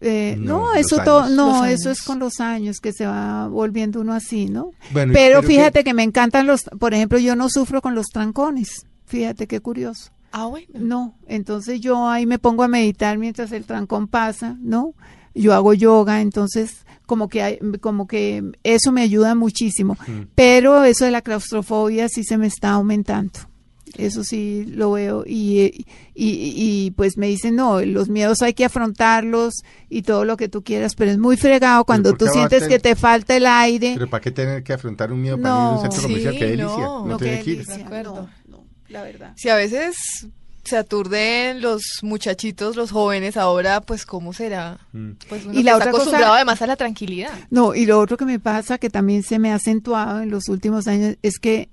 Eh, 0.00 0.36
No, 0.38 0.74
eso 0.74 0.98
todo, 1.04 1.28
no, 1.30 1.64
eso 1.64 1.90
es 1.90 2.02
con 2.02 2.18
los 2.18 2.40
años 2.40 2.80
que 2.80 2.92
se 2.92 3.06
va 3.06 3.48
volviendo 3.48 4.00
uno 4.00 4.12
así, 4.12 4.46
¿no? 4.46 4.72
Bueno, 4.92 5.12
pero 5.14 5.40
que- 5.40 5.46
fíjate 5.48 5.84
que... 5.84 5.94
me 5.94 6.02
encantan 6.02 6.46
los, 6.46 6.64
por 6.78 6.92
ejemplo, 6.94 7.18
yo 7.18 7.34
no 7.36 7.48
sufro 7.48 7.80
con 7.80 7.94
los 7.94 8.06
trancones. 8.06 8.86
Fíjate 9.06 9.46
qué 9.46 9.60
curioso. 9.60 10.10
Ah, 10.38 10.46
bueno. 10.46 10.66
No, 10.74 11.14
entonces 11.28 11.80
yo 11.80 12.08
ahí 12.08 12.26
me 12.26 12.38
pongo 12.38 12.62
a 12.62 12.68
meditar 12.68 13.16
mientras 13.16 13.52
el 13.52 13.64
trancón 13.64 14.06
pasa, 14.06 14.56
¿no? 14.60 14.92
Yo 15.34 15.54
hago 15.54 15.72
yoga, 15.72 16.20
entonces 16.20 16.84
como 17.06 17.28
que 17.28 17.42
hay- 17.42 17.58
como 17.80 18.06
que 18.06 18.42
eso 18.62 18.92
me 18.92 19.00
ayuda 19.00 19.34
muchísimo. 19.34 19.96
Pero 20.34 20.84
eso 20.84 21.06
de 21.06 21.10
la 21.10 21.22
claustrofobia 21.22 22.08
sí 22.10 22.22
se 22.22 22.36
me 22.36 22.48
está 22.48 22.72
aumentando. 22.72 23.32
Eso 23.96 24.24
sí 24.24 24.66
lo 24.66 24.90
veo 24.92 25.24
y, 25.26 25.86
y, 26.14 26.52
y, 26.54 26.90
pues 26.90 27.16
me 27.16 27.28
dicen, 27.28 27.56
no, 27.56 27.80
los 27.80 28.10
miedos 28.10 28.42
hay 28.42 28.52
que 28.52 28.66
afrontarlos 28.66 29.62
y 29.88 30.02
todo 30.02 30.26
lo 30.26 30.36
que 30.36 30.48
tú 30.50 30.62
quieras, 30.62 30.94
pero 30.96 31.12
es 31.12 31.18
muy 31.18 31.38
fregado 31.38 31.84
cuando 31.86 32.10
¿por 32.10 32.18
tú 32.18 32.26
sientes 32.26 32.68
que 32.68 32.78
te 32.78 32.94
falta 32.94 33.34
el 33.36 33.46
aire. 33.46 33.92
Pero 33.94 34.10
¿para 34.10 34.20
qué 34.20 34.32
tener 34.32 34.62
que 34.62 34.74
afrontar 34.74 35.12
un 35.12 35.22
miedo 35.22 35.40
para 35.40 35.54
No. 35.54 35.60
ir 35.62 35.66
a 35.68 35.72
un 35.76 35.78
centro 35.80 36.00
Sí, 36.00 36.06
comercial? 36.08 36.34
¡Qué 36.36 36.44
delicia! 36.46 36.84
no, 36.84 36.98
No, 37.04 37.06
no, 37.06 37.16
tiene 37.16 37.42
que 37.42 37.50
ir. 37.52 37.66
La 38.88 39.02
verdad. 39.02 39.32
Si 39.36 39.48
a 39.48 39.56
veces 39.56 39.96
se 40.64 40.76
aturden 40.76 41.60
los 41.60 41.82
muchachitos, 42.02 42.74
los 42.74 42.90
jóvenes, 42.90 43.36
ahora, 43.36 43.80
pues, 43.80 44.04
¿cómo 44.04 44.32
será? 44.32 44.78
Mm. 44.92 45.10
Pues 45.28 45.44
uno 45.44 45.54
Y 45.58 45.62
la 45.62 45.72
está 45.72 45.76
otra 45.76 45.90
cosa- 45.92 46.02
acostumbrado 46.02 46.34
además 46.34 46.60
a 46.62 46.66
la 46.66 46.76
tranquilidad. 46.76 47.30
No, 47.50 47.74
y 47.74 47.86
lo 47.86 48.00
otro 48.00 48.16
que 48.16 48.24
me 48.24 48.40
pasa, 48.40 48.78
que 48.78 48.90
también 48.90 49.22
se 49.22 49.38
me 49.38 49.52
ha 49.52 49.54
acentuado 49.56 50.20
en 50.22 50.30
los 50.30 50.48
últimos 50.48 50.88
años, 50.88 51.16
es 51.22 51.38
que 51.38 51.68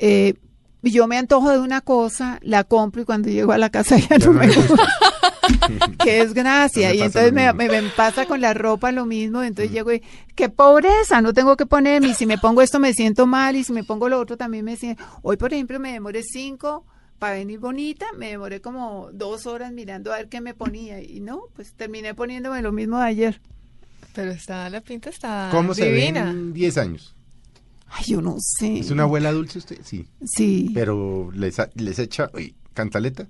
eh, 0.00 0.34
yo 0.82 1.06
me 1.06 1.18
antojo 1.18 1.50
de 1.50 1.58
una 1.60 1.80
cosa, 1.82 2.40
la 2.42 2.64
compro 2.64 3.02
y 3.02 3.04
cuando 3.04 3.28
llego 3.28 3.52
a 3.52 3.58
la 3.58 3.70
casa 3.70 3.96
ya, 4.10 4.18
no 4.18 4.26
no 4.26 4.32
me 4.40 4.48
gusta. 4.48 4.74
Qué 6.04 6.24
desgracia. 6.24 6.88
No 6.88 6.94
y 6.94 7.00
entonces 7.02 7.32
me, 7.32 7.52
me- 7.52 7.68
me 7.68 7.82
pasa 7.90 8.26
con 8.26 8.40
la 8.40 8.54
ropa 8.54 8.92
lo 8.92 9.06
mismo. 9.06 9.42
Entonces 9.42 9.72
llego 9.72 9.92
y, 9.92 10.02
qué 10.34 10.48
pobreza, 10.48 11.20
no 11.20 11.32
tengo 11.32 11.56
que 11.56 11.66
ponerme. 11.66 12.08
Y 12.08 12.14
si 12.14 12.26
me 12.26 12.38
pongo 12.38 12.62
esto 12.62 12.78
me 12.80 12.92
siento 12.94 13.26
mal 13.26 13.56
y 13.56 13.64
si 13.64 13.72
me 13.72 13.84
pongo 13.84 14.08
lo 14.08 14.18
otro 14.20 14.36
también 14.36 14.64
me 14.64 14.76
siento. 14.76 15.02
Hoy, 15.22 15.36
por 15.36 15.52
ejemplo, 15.52 15.78
me 15.80 15.92
demoré 15.92 16.22
cinco 16.22 16.84
para 17.18 17.34
venir 17.34 17.60
bonita, 17.60 18.06
me 18.18 18.30
demoré 18.30 18.60
como 18.60 19.10
dos 19.12 19.46
horas 19.46 19.72
mirando 19.72 20.12
a 20.12 20.16
ver 20.16 20.28
qué 20.28 20.40
me 20.40 20.54
ponía. 20.54 21.00
Y 21.00 21.20
no, 21.20 21.42
pues 21.54 21.72
terminé 21.74 22.14
poniéndome 22.14 22.62
lo 22.62 22.72
mismo 22.72 22.98
de 22.98 23.04
ayer. 23.04 23.40
Pero 24.14 24.30
está, 24.32 24.68
la 24.68 24.80
pinta 24.80 25.08
está 25.08 25.48
¿Cómo 25.50 25.72
se 25.72 25.90
ve 25.90 25.96
divina. 25.96 26.30
en 26.30 26.52
10 26.52 26.78
años? 26.78 27.14
Ay, 27.94 28.04
yo 28.08 28.20
no 28.22 28.36
sé. 28.38 28.78
¿Es 28.78 28.90
una 28.90 29.04
abuela 29.04 29.32
dulce 29.32 29.58
usted? 29.58 29.78
Sí. 29.84 30.06
Sí. 30.24 30.70
Pero 30.74 31.30
les, 31.34 31.56
les 31.76 31.98
echa 31.98 32.28
uy, 32.34 32.54
cantaleta. 32.74 33.28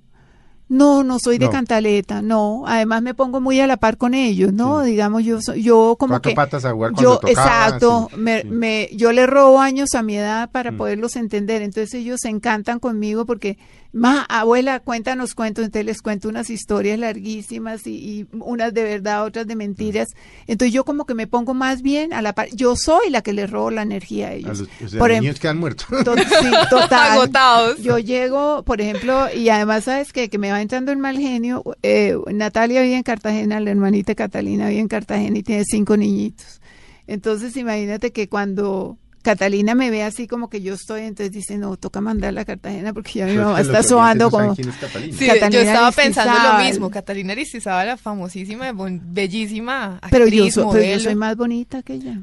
No, 0.72 1.04
no 1.04 1.18
soy 1.18 1.36
de 1.38 1.44
No. 1.46 1.50
cantaleta, 1.52 2.22
no. 2.22 2.64
Además 2.66 3.02
me 3.02 3.12
pongo 3.14 3.40
muy 3.40 3.60
a 3.60 3.66
la 3.66 3.76
par 3.76 3.98
con 3.98 4.14
ellos, 4.14 4.52
¿no? 4.52 4.82
Sí. 4.82 4.90
Digamos, 4.90 5.22
yo 5.24 5.40
soy, 5.42 5.62
yo 5.62 5.96
como 5.98 6.12
Cuatro 6.14 6.30
que 6.30 6.34
patas 6.36 6.64
a 6.64 6.72
jugar 6.72 6.92
yo 6.92 7.20
cuando 7.20 7.20
tocaba, 7.20 7.66
exacto, 7.66 8.08
sí, 8.10 8.16
me, 8.18 8.40
sí. 8.42 8.48
me, 8.48 8.88
yo 8.94 9.12
le 9.12 9.26
robo 9.26 9.60
años 9.60 9.94
a 9.94 10.02
mi 10.02 10.16
edad 10.16 10.50
para 10.50 10.70
Mm. 10.72 10.76
poderlos 10.78 11.16
entender. 11.16 11.60
Entonces 11.62 11.92
ellos 11.94 12.20
se 12.22 12.28
encantan 12.30 12.78
conmigo 12.80 13.26
porque, 13.26 13.58
ma, 13.92 14.22
abuela, 14.22 14.80
cuéntanos 14.80 15.34
cuentos. 15.34 15.64
Entonces 15.66 15.84
les 15.84 16.00
cuento 16.00 16.28
unas 16.30 16.48
historias 16.48 16.98
larguísimas 16.98 17.86
y, 17.86 17.90
y 18.20 18.26
unas 18.32 18.72
de 18.72 18.82
verdad, 18.82 19.24
otras 19.24 19.46
de 19.46 19.56
mentiras. 19.56 20.08
Entonces 20.46 20.72
yo 20.72 20.84
como 20.84 21.04
que 21.04 21.14
me 21.14 21.26
pongo 21.26 21.52
más 21.52 21.82
bien 21.82 22.14
a 22.14 22.22
la 22.22 22.32
par. 22.34 22.48
Yo 22.54 22.76
soy 22.76 23.10
la 23.10 23.20
que 23.20 23.34
les 23.34 23.50
robo 23.50 23.70
la 23.70 23.82
energía 23.82 24.28
a 24.28 24.30
A 24.30 24.34
ellos. 24.34 24.58
los, 24.60 24.68
o 24.84 24.88
sea, 24.88 24.98
Por 24.98 25.08
los 25.10 25.18
em- 25.18 25.24
niños 25.24 25.38
que 25.38 25.48
han 25.48 25.58
muerto. 25.58 25.84
To- 26.04 26.16
sí, 26.16 26.50
total. 26.70 27.12
Agotados. 27.12 27.78
Yo 27.82 27.98
llego, 27.98 28.62
por 28.64 28.80
ejemplo, 28.80 29.26
y 29.34 29.50
además, 29.50 29.84
¿sabes 29.84 30.12
qué? 30.14 30.30
Que 30.30 30.38
me 30.38 30.50
va 30.50 30.61
entrando 30.62 30.92
el 30.92 30.98
mal 30.98 31.18
genio. 31.18 31.62
Eh, 31.82 32.16
Natalia 32.32 32.82
vive 32.82 32.96
en 32.96 33.02
Cartagena, 33.02 33.60
la 33.60 33.70
hermanita 33.70 34.14
Catalina 34.14 34.68
vive 34.68 34.80
en 34.80 34.88
Cartagena 34.88 35.38
y 35.38 35.42
tiene 35.42 35.64
cinco 35.64 35.96
niñitos. 35.96 36.60
Entonces, 37.06 37.56
imagínate 37.56 38.12
que 38.12 38.28
cuando 38.28 38.96
Catalina 39.22 39.74
me 39.74 39.90
ve 39.90 40.02
así 40.02 40.26
como 40.26 40.48
que 40.48 40.62
yo 40.62 40.74
estoy, 40.74 41.02
entonces 41.02 41.30
dice, 41.32 41.58
no, 41.58 41.76
toca 41.76 42.00
mandarla 42.00 42.40
a 42.40 42.44
Cartagena 42.44 42.92
porque 42.92 43.20
ya 43.20 43.26
mi 43.26 43.36
mamá 43.36 43.60
está 43.60 43.82
sobando 43.82 44.30
como... 44.30 44.54
quién 44.56 44.68
es 44.70 44.76
Catalina. 44.76 45.16
Sí, 45.16 45.26
Catalina 45.26 45.50
yo 45.50 45.60
estaba 45.60 45.92
pensando 45.92 46.34
lo 46.58 46.64
mismo. 46.64 46.90
Catalina 46.90 47.32
Aristizábal, 47.32 47.98
famosísima, 47.98 48.72
bon- 48.72 49.00
bellísima 49.04 49.96
actriz, 50.00 50.10
Pero 50.10 50.26
yo, 50.26 50.50
so- 50.50 50.70
pero 50.70 50.84
yo 50.84 50.98
soy 51.00 51.14
más 51.14 51.36
bonita 51.36 51.82
que 51.82 51.94
ella. 51.94 52.20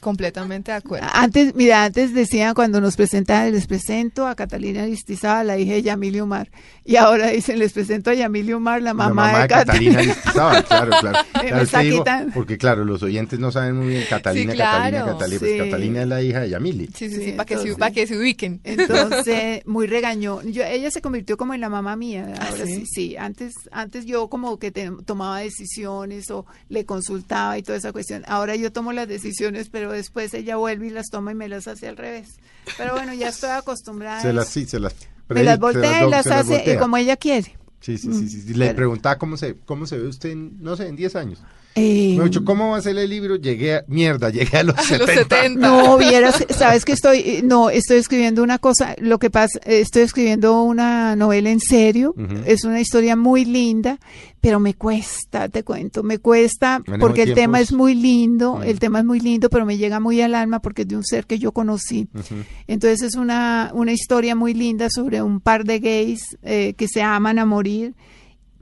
Completamente 0.00 0.70
de 0.72 0.78
acuerdo. 0.78 1.06
Antes, 1.12 1.54
mira, 1.54 1.84
antes 1.84 2.14
decían 2.14 2.54
cuando 2.54 2.80
nos 2.80 2.96
presentaban, 2.96 3.52
les 3.52 3.66
presento 3.66 4.26
a 4.26 4.34
Catalina 4.34 4.82
Aristizábal, 4.84 5.46
la 5.48 5.58
hija 5.58 5.74
de 5.74 5.82
Yamile 5.82 6.22
Umar. 6.22 6.50
Y 6.84 6.96
ahora 6.96 7.28
dicen, 7.28 7.58
les 7.58 7.72
presento 7.72 8.10
a 8.10 8.14
Yamile 8.14 8.54
Umar, 8.54 8.82
la 8.82 8.94
mamá, 8.94 9.42
de, 9.42 9.48
Catalina. 9.48 9.98
Aristizábal, 9.98 10.64
claro, 10.64 10.90
claro. 11.00 11.18
Claro, 11.40 11.62
es 11.62 11.70
que 11.70 11.78
digo, 11.80 12.04
porque 12.34 12.58
claro, 12.58 12.84
los 12.84 13.02
oyentes 13.02 13.38
no 13.38 13.50
saben 13.50 13.76
muy 13.76 13.88
bien 13.88 14.04
Catalina, 14.08 14.52
Sí, 14.52 14.58
Catalina, 14.58 14.90
claro, 15.02 15.12
Catalina. 15.18 15.38
Pues 15.40 15.52
sí. 15.52 15.58
Catalina 15.58 16.02
es 16.02 16.08
la 16.08 16.22
hija 16.22 16.40
de 16.40 16.50
Yamili. 16.50 16.86
Sí, 16.88 17.08
sí, 17.08 17.16
sí, 17.16 17.24
Sí, 17.24 17.32
para 17.32 17.44
que, 17.46 17.54
se, 17.54 17.60
entonces- 17.62 17.78
pa' 17.78 17.90
que 17.90 18.06
se 18.06 18.16
ubiquen. 18.18 18.60
Entonces, 18.64 19.62
muy 19.66 19.86
regañó. 19.86 20.42
Yo, 20.42 20.62
ella 20.64 20.90
se 20.90 21.00
convirtió 21.00 21.36
como 21.36 21.54
en 21.54 21.60
la 21.60 21.68
mamá 21.68 21.96
mía. 21.96 22.34
¿Ah, 22.38 22.48
Ahora 22.50 22.66
sí? 22.66 22.76
sí, 22.76 22.86
sí. 22.86 23.16
Antes, 23.16 23.54
antes 23.72 24.06
yo 24.06 24.28
como 24.28 24.58
que 24.58 24.70
te- 24.70 24.90
tomaba 25.04 25.40
decisiones 25.40 26.30
o 26.30 26.46
le 26.68 26.84
consultaba 26.84 27.58
y 27.58 27.62
toda 27.62 27.78
esa 27.78 27.92
cuestión. 27.92 28.22
Ahora 28.26 28.54
yo 28.56 28.72
tomo 28.72 28.92
las 28.92 29.08
decisiones, 29.08 29.68
pero 29.70 29.89
después 29.92 30.32
ella 30.34 30.56
vuelve 30.56 30.88
y 30.88 30.90
las 30.90 31.08
toma 31.10 31.32
y 31.32 31.34
me 31.34 31.48
las 31.48 31.66
hace 31.68 31.88
al 31.88 31.96
revés. 31.96 32.36
Pero 32.78 32.92
bueno, 32.94 33.12
ya 33.14 33.28
estoy 33.28 33.50
acostumbrada. 33.50 34.20
Se 34.22 34.32
las, 34.32 34.48
sí, 34.48 34.66
se 34.66 34.80
las 34.80 34.94
me 35.28 35.42
las 35.44 35.58
voltea 35.58 36.06
y 36.06 36.10
las 36.10 36.24
se 36.24 36.34
hace 36.34 36.54
voltea. 36.56 36.78
como 36.78 36.96
ella 36.96 37.16
quiere. 37.16 37.56
Sí, 37.80 37.96
sí, 37.96 38.12
sí, 38.12 38.28
sí, 38.28 38.42
sí. 38.42 38.54
Le 38.54 38.66
Pero- 38.66 38.76
preguntaba 38.76 39.16
cómo 39.16 39.36
se, 39.38 39.56
cómo 39.64 39.86
se 39.86 39.96
ve 39.96 40.06
usted, 40.08 40.30
en, 40.30 40.62
no 40.62 40.76
sé, 40.76 40.86
en 40.88 40.96
10 40.96 41.16
años. 41.16 41.42
Eh, 41.76 42.14
Me 42.16 42.22
ha 42.22 42.24
dicho, 42.24 42.44
¿cómo 42.44 42.70
va 42.72 42.78
a 42.78 42.82
ser 42.82 42.98
el 42.98 43.08
libro? 43.08 43.36
Llegué 43.36 43.76
a, 43.76 43.84
mierda, 43.86 44.28
llegué 44.28 44.58
a 44.58 44.64
los 44.64 44.74
A 44.78 44.82
70. 44.82 45.06
los 45.06 45.14
70. 45.14 45.68
No, 45.68 45.96
vieras, 45.96 46.44
sabes 46.50 46.84
que 46.84 46.92
estoy, 46.92 47.18
eh, 47.20 47.40
no, 47.44 47.70
estoy 47.70 47.98
escribiendo 47.98 48.42
una 48.42 48.58
cosa, 48.58 48.96
lo 48.98 49.18
que 49.20 49.30
pasa, 49.30 49.60
eh, 49.64 49.80
estoy 49.80 50.02
escribiendo 50.02 50.62
una 50.64 51.14
novela 51.16 51.48
en 51.48 51.60
serio, 51.60 52.12
Ujú. 52.18 52.42
es 52.44 52.64
una 52.64 52.80
historia 52.80 53.14
muy 53.16 53.44
linda, 53.44 53.98
pero 54.40 54.58
me 54.60 54.74
cuesta, 54.74 55.48
te 55.48 55.62
cuento, 55.64 56.02
me 56.02 56.18
cuesta 56.18 56.82
porque 56.98 57.22
el 57.22 57.34
tiempos. 57.34 57.34
tema 57.42 57.60
es 57.60 57.72
muy 57.72 57.94
lindo, 57.94 58.62
el 58.62 58.78
tema 58.78 59.00
es 59.00 59.04
muy 59.04 59.20
lindo, 59.20 59.50
pero 59.50 59.66
me 59.66 59.76
llega 59.76 60.00
muy 60.00 60.20
al 60.22 60.34
alma 60.34 60.60
porque 60.60 60.82
es 60.82 60.88
de 60.88 60.96
un 60.96 61.04
ser 61.04 61.26
que 61.26 61.38
yo 61.38 61.52
conocí. 61.52 62.08
Entonces 62.66 63.02
es 63.02 63.14
una, 63.16 63.70
una 63.74 63.92
historia 63.92 64.34
muy 64.34 64.54
linda 64.54 64.88
sobre 64.90 65.22
un 65.22 65.40
par 65.40 65.64
de 65.64 65.78
gays 65.80 66.38
eh, 66.42 66.74
que 66.76 66.88
se 66.88 67.02
aman 67.02 67.38
a 67.38 67.44
morir, 67.44 67.94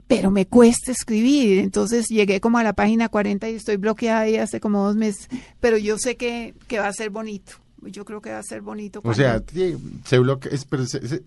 pero 0.07 0.31
me 0.31 0.47
cuesta 0.47 0.91
escribir. 0.91 1.59
Entonces 1.59 2.07
llegué 2.09 2.41
como 2.41 2.57
a 2.57 2.63
la 2.63 2.73
página 2.73 3.07
40 3.09 3.49
y 3.49 3.55
estoy 3.55 3.77
bloqueada 3.77 4.21
ahí 4.21 4.35
hace 4.37 4.59
como 4.59 4.85
dos 4.85 4.95
meses, 4.95 5.29
pero 5.59 5.77
yo 5.77 5.97
sé 5.97 6.17
que, 6.17 6.55
que 6.67 6.79
va 6.79 6.87
a 6.87 6.93
ser 6.93 7.09
bonito. 7.09 7.53
Yo 7.83 8.03
creo 8.03 8.19
que 8.21 8.31
va 8.31 8.39
a 8.39 8.43
ser 8.43 8.61
bonito. 8.61 8.99
O 8.99 9.01
cuando- 9.03 9.21
sea, 9.23 9.41
sí, 9.53 9.77
se 10.03 10.19
bloquea, 10.19 10.51
es, 10.51 10.65
pero 10.65 10.85
se- 10.85 11.07
se- 11.07 11.23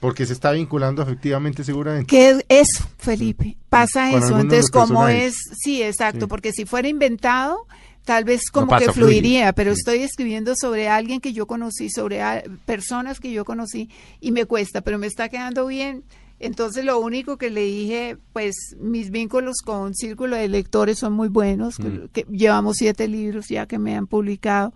porque 0.00 0.26
se 0.26 0.32
está 0.32 0.52
vinculando 0.52 1.02
efectivamente 1.02 1.64
seguramente. 1.64 2.06
¿Qué 2.06 2.30
es 2.30 2.44
eso, 2.48 2.88
Felipe? 2.98 3.56
Pasa 3.68 4.10
eso. 4.10 4.38
Entonces, 4.38 4.70
como 4.70 5.08
es, 5.08 5.34
sí, 5.62 5.82
exacto, 5.82 6.20
Sí. 6.22 6.26
porque 6.28 6.52
si 6.52 6.64
fuera 6.64 6.88
inventado, 6.88 7.66
tal 8.04 8.24
vez 8.24 8.50
como 8.50 8.68
pasa, 8.68 8.86
que 8.86 8.92
fluye. 8.92 9.12
fluiría, 9.20 9.52
pero 9.54 9.72
Sí. 9.74 9.78
estoy 9.80 9.98
escribiendo 10.02 10.54
sobre 10.60 10.88
alguien 10.88 11.20
que 11.20 11.32
yo 11.32 11.46
conocí, 11.46 11.88
sobre 11.90 12.20
a- 12.22 12.42
personas 12.66 13.18
que 13.20 13.32
yo 13.32 13.44
conocí 13.44 13.88
y 14.20 14.30
me 14.32 14.44
cuesta, 14.44 14.80
pero 14.82 14.98
me 14.98 15.06
está 15.06 15.28
quedando 15.28 15.66
bien. 15.66 16.04
Entonces 16.40 16.84
lo 16.84 16.98
único 16.98 17.38
que 17.38 17.48
le 17.48 17.62
dije, 17.62 18.16
pues 18.32 18.54
mis 18.78 19.10
vínculos 19.10 19.56
con 19.64 19.94
Círculo 19.94 20.36
de 20.36 20.48
Lectores 20.48 20.98
son 20.98 21.12
muy 21.14 21.28
buenos, 21.28 21.76
que- 21.78 22.08
que 22.12 22.26
llevamos 22.30 22.76
siete 22.78 23.08
libros 23.08 23.46
ya 23.48 23.66
que 23.66 23.78
me 23.78 23.96
han 23.96 24.06
publicado. 24.06 24.74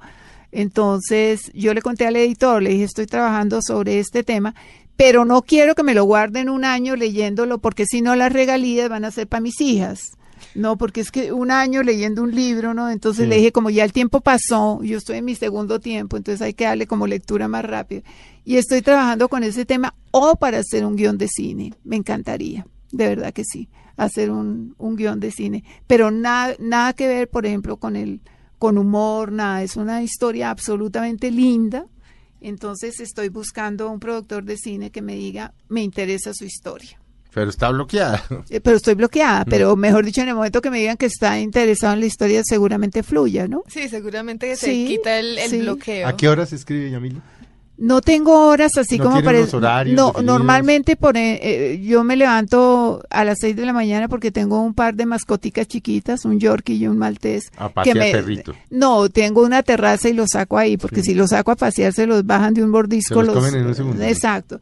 Entonces 0.53 1.51
yo 1.55 1.75
le 1.75 1.83
conté 1.83 2.07
al 2.07 2.17
editor, 2.17 2.63
le 2.63 2.71
dije, 2.71 2.85
estoy 2.85 3.07
trabajando 3.07 3.61
sobre 3.63 3.99
este 3.99 4.23
tema, 4.25 4.55
pero 4.99 5.25
no 5.25 5.43
quiero 5.43 5.75
que 5.77 5.85
me 5.85 5.95
lo 5.95 6.03
guarden 6.05 6.51
un 6.51 6.65
año 6.65 6.97
leyéndolo, 6.97 7.59
porque 7.59 7.87
si 7.87 8.03
no 8.03 8.17
las 8.17 8.33
regalías 8.33 8.89
van 8.91 9.05
a 9.05 9.13
ser 9.13 9.29
para 9.29 9.41
mis 9.41 9.61
hijas. 9.61 10.11
No, 10.57 10.77
porque 10.77 11.01
es 11.01 11.13
que 11.13 11.33
un 11.33 11.53
año 11.53 11.85
leyendo 11.85 12.21
un 12.23 12.35
libro, 12.35 12.75
¿no? 12.75 12.91
Entonces 12.91 13.25
Sí. 13.25 13.29
le 13.31 13.37
dije, 13.37 13.53
como 13.53 13.71
ya 13.71 13.85
el 13.85 13.93
tiempo 13.93 14.21
pasó, 14.21 14.83
yo 14.83 14.99
estoy 14.99 15.19
en 15.19 15.25
mi 15.25 15.37
segundo 15.37 15.79
tiempo, 15.79 16.17
entonces 16.17 16.43
hay 16.43 16.53
que 16.53 16.65
darle 16.65 16.89
como 16.89 17.07
lectura 17.07 17.47
más 17.47 17.65
rápido. 17.65 18.03
Y 18.45 18.57
estoy 18.57 18.83
trabajando 18.83 19.29
con 19.29 19.45
ese 19.45 19.65
tema 19.65 19.95
o 20.11 20.35
para 20.35 20.59
hacer 20.59 20.85
un 20.85 20.97
guion 20.97 21.17
de 21.17 21.29
cine. 21.29 21.75
Me 21.85 21.95
encantaría, 21.97 22.67
de 22.91 23.07
verdad 23.09 23.33
que 23.33 23.45
sí, 23.45 23.69
hacer 23.97 24.31
un, 24.33 24.75
un 24.79 24.97
guion 24.97 25.21
de 25.21 25.31
cine. 25.31 25.63
Pero 25.87 26.11
nada, 26.11 26.55
nada 26.59 26.93
que 26.93 27.07
ver, 27.07 27.29
por 27.31 27.47
ejemplo, 27.47 27.77
con 27.77 27.95
el 27.95 28.21
con 28.59 28.79
humor, 28.79 29.31
nada. 29.31 29.63
Es 29.63 29.77
una 29.77 30.03
historia 30.03 30.51
absolutamente 30.51 31.31
linda. 31.31 31.87
Entonces 32.41 33.01
estoy 33.01 33.29
buscando 33.29 33.89
un 33.91 34.01
productor 34.01 34.45
de 34.45 34.57
cine 34.57 34.91
que 34.91 35.03
me 35.03 35.15
diga, 35.15 35.53
me 35.69 35.83
interesa 35.83 36.33
su 36.35 36.45
historia. 36.45 36.99
Pero 37.35 37.51
está 37.51 37.71
bloqueada. 37.71 38.23
Eh, 38.51 38.61
Pero 38.61 38.77
estoy 38.77 38.95
bloqueada, 38.95 39.43
Mm. 39.45 39.51
pero 39.51 39.77
mejor 39.77 40.05
dicho, 40.05 40.23
en 40.23 40.29
el 40.29 40.35
momento 40.35 40.61
que 40.63 40.71
me 40.71 40.79
digan 40.79 40.97
que 40.97 41.07
está 41.07 41.39
interesado 41.39 41.93
en 41.95 42.01
la 42.01 42.07
historia, 42.07 42.43
seguramente 42.45 43.03
fluya, 43.03 43.47
¿no? 43.47 43.63
Sí, 43.69 43.89
seguramente 43.89 44.57
se 44.57 44.67
Sí, 44.67 44.87
quita 44.89 45.19
el, 45.19 45.39
el 45.39 45.51
sí. 45.51 45.61
bloqueo. 45.61 46.09
¿A 46.09 46.17
qué 46.17 46.29
hora 46.29 46.47
se 46.47 46.57
escribe, 46.57 46.91
Yamila? 46.91 47.21
No 47.81 48.01
tengo 48.01 48.49
horas 48.49 48.77
así 48.77 48.99
¿No 48.99 49.05
como 49.05 49.23
para... 49.23 49.39
unos 49.39 49.55
horarios 49.55 49.97
no, 49.97 50.09
definidos? 50.09 50.25
normalmente 50.25 50.97
por, 50.97 51.17
eh, 51.17 51.39
eh, 51.75 51.81
yo 51.81 52.03
me 52.03 52.17
levanto 52.17 53.03
a 53.09 53.23
las 53.25 53.39
seis 53.41 53.55
de 53.55 53.65
la 53.65 53.73
mañana 53.73 54.09
porque 54.09 54.33
tengo 54.33 54.61
un 54.61 54.75
par 54.75 54.95
de 54.97 55.07
mascoticas 55.07 55.69
chiquitas, 55.69 56.25
un 56.25 56.41
Yorkie 56.41 56.75
y 56.75 56.89
un 56.89 56.99
Maltés. 56.99 57.53
A 57.57 57.69
pasear 57.69 57.97
perrito. 58.11 58.53
No, 58.71 59.09
tengo 59.09 59.43
una 59.43 59.63
terraza 59.63 60.09
y 60.09 60.13
los 60.13 60.31
saco 60.31 60.59
ahí, 60.59 60.77
porque 60.77 61.03
si 61.05 61.15
los 61.15 61.31
saco 61.31 61.53
a 61.53 61.57
pasear 61.57 61.93
se 61.93 62.09
los 62.09 62.27
bajan 62.27 62.53
de 62.53 62.65
un 62.65 62.73
bordisco. 62.73 63.21
Se 63.21 63.27
los 63.27 63.35
comen 63.35 63.55
en 63.55 63.67
un 63.69 63.75
segundo. 63.77 64.03
Exacto. 64.03 64.61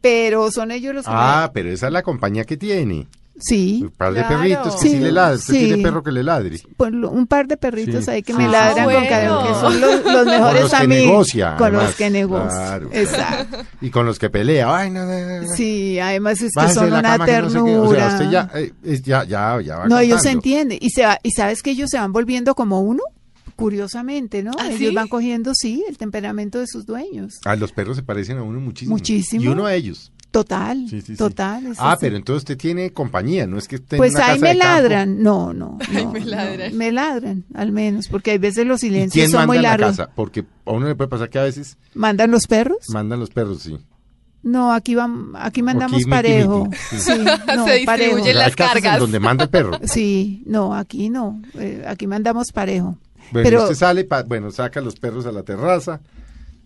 Pero 0.00 0.50
son 0.50 0.72
ellos 0.72 0.92
los 0.94 1.04
que 1.04 1.10
me- 1.10 1.16
Ah, 1.18 1.50
pero 1.54 1.70
esa 1.70 1.86
es 1.86 1.92
la 1.92 2.02
compañía 2.02 2.44
que 2.44 2.56
tiene. 2.56 3.06
Sí, 3.38 3.80
Un 3.82 3.90
par 3.90 4.14
de 4.14 4.20
Claro. 4.20 4.36
perritos 4.38 4.76
que 4.76 4.80
sí, 4.80 4.88
Sí, 4.94 4.98
le 4.98 5.12
ladran. 5.12 5.38
Usted 5.38 5.52
sí. 5.54 5.58
tiene 5.66 5.82
perro 5.82 6.02
que 6.02 6.10
le 6.12 6.22
ladre. 6.22 6.60
pues, 6.76 6.92
un 6.92 7.26
par 7.26 7.46
de 7.46 7.56
perritos 7.58 8.04
Sí. 8.06 8.10
ahí 8.10 8.22
que 8.22 8.32
Sí, 8.32 8.38
me 8.38 8.46
sí, 8.46 8.50
ladran 8.52 8.88
sí. 8.88 8.94
con 8.94 9.06
cariño, 9.06 9.42
que 9.42 9.48
Bueno. 9.52 9.60
son 9.60 9.80
los, 9.80 10.04
los 10.04 10.26
mejores 10.26 10.40
con 10.42 10.60
los 10.62 10.70
que 10.70 10.76
amigos. 10.76 11.06
negocia. 11.06 11.56
con 11.58 11.72
los 11.72 11.94
que 11.96 12.10
negocia. 12.10 12.48
Claro. 12.48 12.88
Exacto. 12.92 13.56
Y 13.82 13.90
con 13.90 14.06
los 14.06 14.18
que 14.18 14.30
pelea. 14.30 14.74
Ay, 14.76 14.90
no, 14.90 15.04
no, 15.04 15.12
no, 15.20 15.42
no. 15.42 15.54
Sí, 15.54 15.98
además 16.00 16.40
es 16.40 16.52
que 16.54 16.60
Bájese 16.60 16.74
son 16.80 16.92
una 16.92 17.02
que 17.02 17.18
no 17.18 17.24
sé 17.26 17.30
ternura. 17.32 17.80
O 17.82 17.94
sea, 17.94 18.08
usted 18.08 18.30
ya, 18.30 18.50
eh, 18.54 18.72
ya, 19.04 19.24
ya, 19.24 19.60
ya 19.60 19.76
va 19.78 19.86
no, 19.88 19.98
ellos 19.98 20.22
se 20.22 20.30
entienden. 20.30 20.78
Y, 20.80 20.90
se 20.90 21.02
va- 21.04 21.18
y 21.22 21.30
sabes 21.32 21.62
que 21.62 21.70
ellos 21.72 21.90
se 21.90 21.98
van 21.98 22.12
volviendo 22.12 22.54
como 22.54 22.80
uno, 22.80 23.02
curiosamente, 23.56 24.42
¿no? 24.42 24.52
¿Ah, 24.58 24.66
ellos 24.68 24.78
sí? 24.90 24.94
van 24.94 25.08
cogiendo, 25.08 25.52
sí, 25.54 25.84
el 25.88 25.96
temperamento 25.98 26.58
de 26.58 26.66
sus 26.66 26.84
dueños. 26.86 27.34
Ah, 27.44 27.56
los 27.56 27.72
perros 27.72 27.96
se 27.96 28.02
parecen 28.02 28.38
a 28.38 28.42
uno 28.42 28.60
muchísimo. 28.60 28.94
Muchísimo. 28.96 29.42
Y 29.44 29.48
uno 29.48 29.66
a 29.66 29.74
ellos. 29.74 30.12
Total, 30.36 30.86
Sí, 30.88 31.00
sí, 31.00 31.06
sí. 31.12 31.16
total. 31.16 31.72
Ah, 31.78 31.92
así. 31.92 31.98
pero 32.02 32.16
entonces 32.16 32.42
usted 32.42 32.58
tiene 32.58 32.92
compañía, 32.92 33.46
no 33.46 33.56
es 33.56 33.66
que 33.68 33.76
esté 33.76 33.96
en 33.96 33.98
Pues 33.98 34.14
una 34.14 34.26
ahí 34.26 34.32
casa 34.32 34.42
me 34.42 34.48
de 34.54 34.58
campo. 34.58 34.82
ladran. 34.82 35.22
No, 35.22 35.52
no. 35.54 35.78
Ahí 35.88 36.04
no, 36.04 36.12
me 36.12 36.20
no. 36.20 36.26
ladran. 36.26 36.76
Me 36.76 36.92
ladran, 36.92 37.44
al 37.54 37.72
menos, 37.72 38.08
porque 38.08 38.32
hay 38.32 38.38
veces 38.38 38.66
los 38.66 38.82
¿Y 38.82 38.88
silencios 38.88 39.12
quién 39.14 39.30
son 39.30 39.38
manda 39.38 39.46
muy 39.46 39.56
en 39.56 39.62
la 39.62 39.70
largos. 39.78 39.96
casa? 39.96 40.10
Porque 40.14 40.44
a 40.66 40.72
uno 40.72 40.88
le 40.88 40.94
puede 40.94 41.08
pasar 41.08 41.30
que 41.30 41.38
a 41.38 41.44
veces 41.44 41.78
¿Mandan 41.94 42.30
los 42.30 42.46
perros? 42.46 42.78
mandan 42.90 43.18
los 43.18 43.30
perros, 43.30 43.62
sí. 43.62 43.78
No, 44.42 44.72
aquí 44.74 44.94
van, 44.94 45.30
aquí 45.36 45.62
mandamos 45.62 46.04
parejo. 46.04 46.66
miki, 46.66 46.76
sí. 46.76 46.98
Sí, 47.00 47.10
no, 47.56 47.64
Se 47.64 47.72
distribuye 47.72 47.84
parejo. 47.86 48.16
Las 48.34 48.46
hay 48.48 48.52
casas 48.52 48.76
en 48.76 48.82
cargas. 48.82 49.00
donde 49.00 49.20
manda 49.20 49.44
el 49.44 49.50
perro. 49.50 49.80
Sí, 49.84 50.42
no, 50.46 50.74
aquí 50.74 51.08
no. 51.08 51.40
Eh, 51.54 51.82
aquí 51.88 52.06
mandamos 52.06 52.52
parejo. 52.52 52.98
Bueno, 53.32 53.48
Pero- 53.48 53.62
usted 53.62 53.74
sale, 53.74 54.04
pa- 54.04 54.22
bueno, 54.22 54.50
saca 54.50 54.80
los 54.82 54.96
perros 54.96 55.24
a 55.26 55.32
la 55.32 55.42
terraza, 55.42 56.00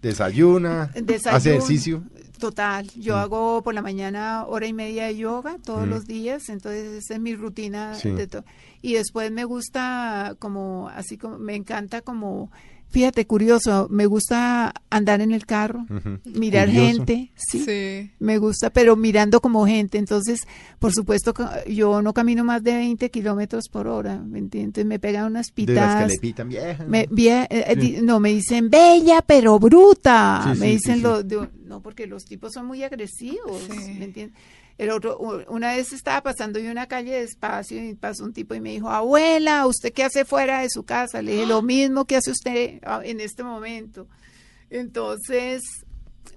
desayuna, 0.03 0.91
Desayuno. 0.95 1.37
hace 1.37 1.51
ejercicio. 1.51 2.03
Total, 2.41 2.89
yo 2.97 3.15
Mm. 3.17 3.19
hago 3.19 3.63
por 3.63 3.75
la 3.75 3.83
mañana 3.83 4.45
hora 4.47 4.67
y 4.67 4.73
media 4.73 5.05
de 5.07 5.17
yoga 5.17 5.59
todos 5.63 5.87
Mm. 5.87 5.91
los 5.91 6.07
días, 6.07 6.49
entonces 6.49 6.91
esa 7.05 7.15
es 7.15 7.21
mi 7.21 7.35
rutina. 7.37 7.95
Sí. 7.95 8.11
de 8.11 8.27
to- 8.27 8.45
y 8.83 8.95
después 8.95 9.31
me 9.31 9.45
gusta 9.45 10.35
como, 10.39 10.89
así 10.89 11.19
como, 11.19 11.39
me 11.39 11.55
encanta 11.55 12.01
como, 12.01 12.51
fíjate, 12.91 13.27
curioso, 13.27 13.87
me 13.91 14.07
gusta 14.07 14.75
andar 14.91 15.21
en 15.21 15.33
el 15.33 15.47
carro, 15.47 15.87
mirar 16.25 16.67
Curioso. 16.69 16.87
gente, 16.97 17.33
sí, 17.37 17.65
Sí. 17.65 18.11
me 18.19 18.39
gusta, 18.39 18.71
pero 18.71 18.97
mirando 18.97 19.41
como 19.41 19.67
gente. 19.67 19.99
Entonces, 19.99 20.41
por 20.79 20.93
supuesto, 20.93 21.33
yo 21.69 22.03
no 22.03 22.13
camino 22.13 22.45
más 22.45 22.63
de 22.63 22.75
20 22.77 23.11
kilómetros 23.11 23.69
por 23.71 23.87
hora, 23.87 24.19
¿me 24.19 24.39
entiendes? 24.39 24.85
Me 24.85 24.99
pegan 24.99 25.27
unas 25.27 25.47
De 25.47 25.63
las 25.63 25.67
que 25.67 25.73
pitadas. 25.73 26.09
le 26.13 26.19
pitan 26.19 26.49
vieja. 26.49 26.85
Me, 26.85 27.09
vie- 27.09 27.47
eh, 27.51 27.65
eh, 27.69 27.77
Sí. 27.81 27.99
no, 28.03 28.21
me 28.21 28.31
dicen 28.31 28.69
bella 28.71 29.23
pero 29.27 29.59
bruta. 29.59 30.41
Sí, 30.55 30.61
me 30.61 30.67
sí, 30.67 30.73
dicen 30.73 30.95
sí, 30.95 31.01
sí. 31.01 31.03
lo 31.03 31.23
de- 31.23 31.49
no 31.65 31.81
porque 31.83 32.07
los 32.07 32.25
tipos 32.25 32.53
son 32.53 32.67
muy 32.67 32.83
agresivos, 32.83 33.63
Sí. 33.71 33.95
¿me 33.99 34.05
entiendes? 34.07 34.37
El 34.81 34.89
otro, 34.89 35.19
una 35.51 35.73
vez 35.77 35.93
estaba 35.93 36.23
pasando 36.23 36.59
yo 36.59 36.71
una 36.71 36.87
calle 36.87 37.21
despacio 37.21 37.85
y 37.85 37.95
pasó 37.95 38.25
un 38.25 38.33
tipo 38.33 38.55
y 38.55 38.61
me 38.61 38.71
dijo, 38.71 38.89
abuela, 38.89 39.67
¿usted 39.67 39.93
qué 39.93 40.05
hace 40.05 40.25
fuera 40.25 40.63
de 40.63 40.71
su 40.71 40.85
casa? 40.85 41.21
Le 41.21 41.33
dije, 41.33 41.45
lo 41.47 41.61
mismo 41.75 42.07
que 42.07 42.17
hace 42.17 42.31
usted 42.31 42.79
ah, 42.85 43.03
en 43.05 43.21
este 43.21 43.43
momento. 43.43 44.09
Entonces, 44.71 45.61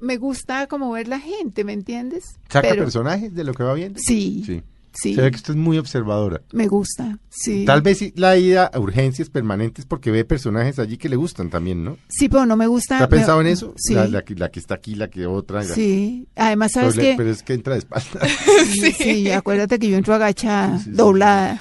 me 0.01 0.17
gusta 0.17 0.67
como 0.67 0.91
ver 0.91 1.07
la 1.07 1.19
gente, 1.19 1.63
¿me 1.63 1.71
entiendes? 1.71 2.35
¿Saca 2.49 2.67
Pero- 2.67 2.83
personajes 2.83 3.33
de 3.33 3.43
lo 3.45 3.53
que 3.53 3.63
va 3.63 3.73
viendo? 3.75 3.99
Sí, 4.03 4.43
Sí. 4.45 4.61
Sí, 4.93 5.15
Se 5.15 5.21
ve 5.21 5.31
que 5.31 5.37
usted 5.37 5.51
es 5.53 5.57
muy 5.59 5.77
observadora. 5.77 6.41
me 6.53 6.67
gusta, 6.67 7.17
sí. 7.29 7.65
Tal 7.65 7.81
vez 7.81 7.97
sí 7.97 8.13
la 8.15 8.37
ida 8.37 8.65
a 8.65 8.79
urgencias 8.79 9.29
permanentes 9.29 9.85
porque 9.85 10.11
ve 10.11 10.23
personajes 10.25 10.79
allí 10.79 10.97
que 10.97 11.09
le 11.09 11.15
gustan 11.15 11.49
también, 11.49 11.83
¿no? 11.83 11.97
Sí, 12.09 12.29
pero 12.29 12.45
no 12.45 12.55
me 12.55 12.67
gusta. 12.67 12.97
¿Te 12.99 13.03
ha 13.03 13.09
pensado 13.09 13.39
me- 13.41 13.47
en 13.49 13.53
eso? 13.53 13.73
Sí. 13.77 13.93
La, 13.95 14.07
la 14.07 14.23
que, 14.23 14.35
la 14.35 14.49
que 14.51 14.59
está 14.59 14.75
aquí, 14.75 14.95
la 14.95 15.09
que 15.09 15.25
otra. 15.25 15.63
la- 15.63 15.73
Sí, 15.75 16.27
además 16.35 16.71
pero, 16.73 16.91
sabes 16.91 16.95
le- 16.97 17.11
que 17.11 17.17
pero 17.17 17.29
es 17.31 17.43
que 17.43 17.53
entra 17.53 17.73
de 17.73 17.79
espalda. 17.79 18.19
sí, 18.71 18.91
sí, 18.91 19.31
acuérdate 19.31 19.79
que 19.79 19.89
yo 19.89 19.97
entro 19.97 20.13
agachada, 20.15 20.77
Sí, 20.77 20.83
sí, 20.85 20.89
sí. 20.91 20.95
doblada. 20.95 21.59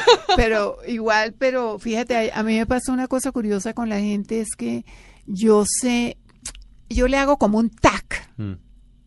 pero 0.36 0.76
igual, 0.86 1.34
pero 1.38 1.78
fíjate, 1.78 2.30
a, 2.32 2.40
a 2.40 2.42
mí 2.42 2.56
me 2.56 2.66
pasa 2.66 2.92
una 2.92 3.08
cosa 3.08 3.32
curiosa 3.32 3.74
con 3.74 3.88
la 3.88 3.98
gente 4.00 4.40
es 4.40 4.54
que 4.56 4.84
yo 5.26 5.64
sé, 5.66 6.16
yo 6.88 7.08
le 7.08 7.16
hago 7.16 7.36
como 7.36 7.58
un 7.58 7.70
tac. 7.70 8.28
Mm. 8.36 8.52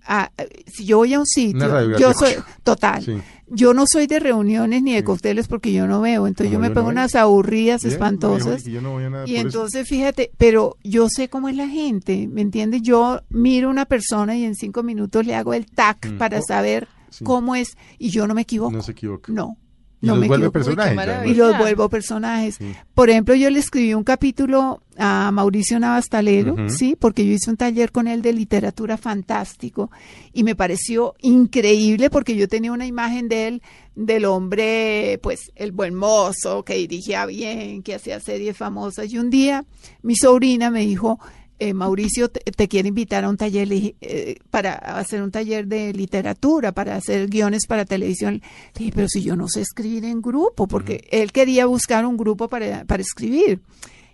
a- 0.05 0.31
si 0.67 0.86
yo 0.86 0.97
voy 0.97 1.13
a 1.13 1.19
un 1.19 1.25
sitio, 1.25 1.97
yo 1.97 2.13
soy 2.13 2.33
total. 2.63 3.23
Sí. 3.47 3.53
Yo 3.56 3.73
no 3.73 3.86
soy 3.88 4.08
de 4.08 4.19
reuniones 4.19 4.82
ni 4.84 4.93
de 4.93 5.03
cócteles 5.03 5.47
porque 5.47 5.71
yo 5.73 5.86
no 5.88 6.01
veo, 6.01 6.27
entonces 6.27 6.51
yo 6.51 6.60
me 6.60 6.67
yo 6.69 6.73
pego 6.73 6.88
no 6.88 6.93
veo. 6.93 7.01
unas 7.03 7.15
aburridas 7.15 7.84
espantosas. 7.86 8.45
mejor 8.47 8.63
que 8.63 8.71
yo 8.71 8.82
no 8.82 8.91
voy 8.93 9.03
a 9.03 9.10
nada 9.10 9.27
Y 9.27 9.36
eso. 9.36 9.45
entonces, 9.47 9.88
fíjate, 9.88 10.32
pero 10.38 10.77
yo 10.84 11.08
sé 11.10 11.27
cómo 11.29 11.49
es 11.49 11.56
la 11.56 11.67
gente, 11.67 12.27
¿me 12.32 12.41
entiendes? 12.41 12.82
Yo 12.82 13.21
miro 13.29 13.67
a 13.67 13.71
una 13.71 13.86
persona 13.86 14.36
y 14.38 14.43
en 14.45 14.56
cinco 14.56 14.82
minutos 14.84 15.25
le 15.25 15.36
hago 15.36 15.53
el 15.53 15.65
tac 15.67 16.12
Mm. 16.12 16.17
para 16.17 16.39
Oh, 16.39 16.43
saber 16.47 16.88
sí. 17.10 17.23
cómo 17.23 17.56
es 17.56 17.75
y 17.99 18.10
yo 18.10 18.27
no 18.27 18.34
me 18.34 18.41
equivoco. 18.41 18.71
No 18.71 18.82
se 18.82 18.91
equivoca. 18.93 19.32
No, 19.32 19.58
Y 20.04 20.08
no 20.08 20.16
los 20.16 20.22
me 20.22 20.28
vuelve 20.28 20.52
personajes. 20.52 20.98
Uy. 21.24 21.32
Y 21.32 21.34
los 21.36 21.58
vuelvo 21.58 21.88
personajes. 21.88 22.56
Sí. 22.56 22.76
Por 22.94 23.10
ejemplo, 23.10 23.36
yo 23.36 23.50
le 23.50 23.60
escribí 23.60 23.94
un 23.94 24.04
capítulo 24.04 24.82
a 24.98 25.32
Mauricio 25.32 25.80
Navastalero, 25.80 26.58
sí, 26.68 26.98
porque 27.00 27.26
yo 27.26 27.32
hice 27.32 27.50
un 27.50 27.56
taller 27.56 27.94
con 27.94 28.08
él 28.08 28.22
de 28.22 28.34
literatura 28.34 28.98
fantástico 28.98 29.89
y 30.34 30.44
me 30.44 30.56
pareció 30.56 31.16
increíble 31.22 32.10
porque 32.10 32.36
yo 32.36 32.50
tenía 32.50 32.74
una 32.74 32.86
imagen 32.86 33.30
de 33.30 33.48
él 33.48 33.62
del 33.96 34.26
hombre, 34.26 35.22
pues, 35.24 35.54
el 35.56 35.72
buen 35.72 35.96
mozo, 35.96 36.63
que 36.63 36.76
dirigía 36.76 37.26
bien, 37.26 37.82
que 37.82 37.96
hacía 37.96 38.20
series 38.20 38.58
famosas. 38.58 39.10
Y 39.10 39.18
un 39.18 39.30
día 39.30 39.63
mi 40.02 40.18
sobrina 40.18 40.70
me 40.70 40.82
dijo, 40.82 41.18
eh, 41.63 41.73
Mauricio 41.73 42.28
te, 42.28 42.39
te 42.52 42.67
quiere 42.67 42.89
invitar 42.89 43.23
a 43.23 43.30
un 43.30 43.38
taller 43.38 43.69
eh, 43.71 44.36
para 44.49 44.73
hacer 44.73 45.23
un 45.23 45.32
taller 45.32 45.65
de 45.65 45.93
literatura, 45.93 46.73
para 46.73 46.97
hacer 46.97 47.30
guiones 47.30 47.67
para 47.67 47.86
televisión. 47.86 48.41
Le 48.76 48.80
dije, 48.80 48.91
pero 48.93 49.08
si 49.08 49.23
yo 49.23 49.38
no 49.38 49.47
sé 49.47 49.62
escribir 49.62 50.04
en 50.04 50.21
grupo, 50.21 50.67
porque 50.67 51.08
él 51.10 51.32
quería 51.32 51.65
buscar 51.65 52.06
un 52.06 52.17
grupo 52.17 52.49
para, 52.49 52.84
para 52.84 53.02
escribir. 53.02 53.62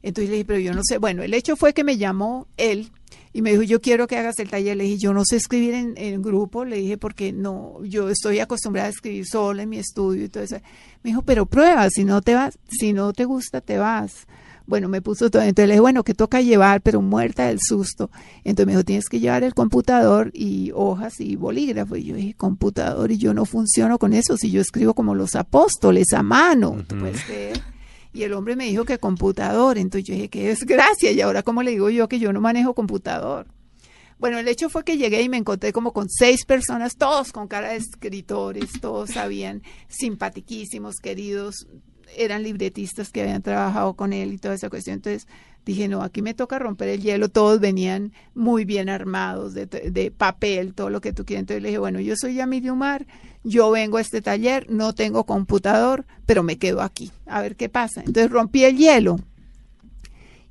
Entonces 0.04 0.30
le 0.30 0.36
dije, 0.36 0.46
pero 0.46 0.60
yo 0.60 0.74
no 0.76 0.82
sé. 0.84 1.00
Bueno, 1.00 1.24
el 1.24 1.34
hecho 1.34 1.56
fue 1.56 1.74
que 1.74 1.84
me 1.84 1.98
llamó 1.98 2.48
él 2.56 2.92
y 3.34 3.42
me 3.42 3.50
dijo, 3.50 3.64
yo 3.64 3.82
quiero 3.82 4.06
que 4.06 4.18
hagas 4.18 4.38
el 4.38 4.50
taller. 4.52 4.78
Le 4.78 4.84
dije, 4.84 5.00
yo 5.00 5.14
no 5.14 5.26
sé 5.26 5.38
escribir 5.38 5.74
en, 5.74 5.96
en 5.98 6.22
grupo. 6.22 6.66
Le 6.66 6.76
dije, 6.76 7.00
porque 7.00 7.34
no, 7.34 7.84
yo 7.84 8.10
estoy 8.10 8.40
acostumbrada 8.40 8.90
a 8.90 8.92
escribir 8.92 9.26
sola 9.26 9.64
en 9.64 9.70
mi 9.70 9.80
estudio 9.80 10.26
y 10.26 10.30
todo 10.30 10.44
eso. 10.44 10.58
Me 11.04 11.10
dijo, 11.10 11.24
pero 11.24 11.48
prueba, 11.48 11.90
si 11.90 12.06
no 12.06 12.22
te 12.22 12.36
vas, 12.36 12.60
si 12.70 12.94
no 12.94 13.12
te 13.12 13.26
gusta, 13.26 13.60
te 13.60 13.80
vas. 13.80 14.28
Bueno, 14.70 14.88
me 14.88 15.02
puso 15.02 15.32
todo. 15.32 15.42
Entonces 15.42 15.68
le 15.68 15.74
dije, 15.74 15.82
bueno, 15.82 16.04
¿qué 16.04 16.14
toca 16.14 16.42
llevar? 16.42 16.82
Pero 16.82 17.02
muerta 17.02 17.48
del 17.48 17.58
susto. 17.60 18.12
Entonces 18.44 18.68
me 18.68 18.74
dijo, 18.74 18.86
tienes 18.86 19.10
que 19.10 19.20
llevar 19.20 19.44
el 19.44 19.56
computador 19.56 20.30
y 20.32 20.70
hojas 20.76 21.20
y 21.20 21.36
bolígrafo. 21.36 21.96
Y 21.96 22.04
yo 22.04 22.16
dije, 22.16 22.36
computador, 22.36 23.12
y 23.12 23.18
yo 23.18 23.34
no 23.34 23.46
funciono 23.46 23.98
con 23.98 24.14
eso. 24.14 24.38
Si 24.38 24.52
yo 24.52 24.62
escribo 24.62 24.94
como 24.94 25.16
los 25.16 25.36
apóstoles 25.36 26.14
a 26.14 26.22
mano, 26.22 26.84
¿tú 26.88 27.00
puedes 27.00 27.24
creer? 27.24 27.60
Y 28.14 28.22
el 28.22 28.34
hombre 28.34 28.56
me 28.56 28.66
dijo 28.66 28.86
que 28.86 29.00
computador. 29.00 29.80
Entonces 29.80 30.08
yo 30.08 30.14
dije, 30.14 30.30
qué 30.30 30.50
desgracia. 30.50 31.12
Y 31.12 31.20
ahora, 31.20 31.42
¿cómo 31.42 31.64
le 31.64 31.72
digo 31.72 31.90
yo 31.90 32.08
que 32.08 32.20
yo 32.20 32.32
no 32.32 32.40
manejo 32.40 32.76
computador? 32.76 33.48
Bueno, 34.20 34.38
el 34.38 34.48
hecho 34.48 34.70
fue 34.70 34.84
que 34.84 34.98
llegué 34.98 35.24
y 35.24 35.30
me 35.30 35.38
encontré 35.38 35.74
como 35.74 35.94
con 35.94 36.10
seis 36.10 36.46
personas, 36.46 36.96
todos 36.96 37.32
con 37.32 37.48
cara 37.48 37.70
de 37.70 37.78
escritores, 37.78 38.70
todos 38.80 39.12
sabían, 39.12 39.64
simpatiquísimos, 39.88 40.98
queridos, 40.98 41.66
eran 42.18 42.44
libretistas 42.44 43.12
que 43.12 43.22
habían 43.22 43.42
trabajado 43.42 43.94
con 43.94 44.14
él 44.14 44.34
y 44.34 44.38
toda 44.38 44.56
esa 44.56 44.70
cuestión. 44.70 44.96
Entonces 44.96 45.28
dije, 45.66 45.88
no, 45.88 46.02
aquí 46.02 46.22
me 46.22 46.34
toca 46.34 46.60
romper 46.60 46.90
el 46.90 47.02
hielo. 47.02 47.30
Todos 47.30 47.60
venían 47.60 48.14
muy 48.34 48.66
bien 48.66 48.90
armados, 48.90 49.54
de, 49.54 49.66
de 49.66 50.12
papel, 50.12 50.74
todo 50.74 50.90
lo 50.90 51.02
que 51.02 51.14
tú 51.14 51.26
quieras. 51.26 51.42
Entonces 51.42 51.64
le 51.64 51.70
dije, 51.70 51.80
bueno, 51.80 52.00
yo 52.00 52.16
soy 52.16 52.36
Yamil 52.36 52.70
Umar, 52.72 53.06
yo 53.44 53.72
vengo 53.72 53.98
a 53.98 54.02
este 54.02 54.22
taller, 54.22 54.70
no 54.70 54.94
tengo 54.94 55.26
computador, 55.26 56.06
pero 56.26 56.44
me 56.44 56.58
quedo 56.58 56.82
aquí, 56.82 57.12
a 57.26 57.42
ver 57.42 57.56
qué 57.56 57.70
pasa. 57.70 58.02
Entonces 58.02 58.32
rompí 58.32 58.64
el 58.64 58.78
hielo. 58.78 59.18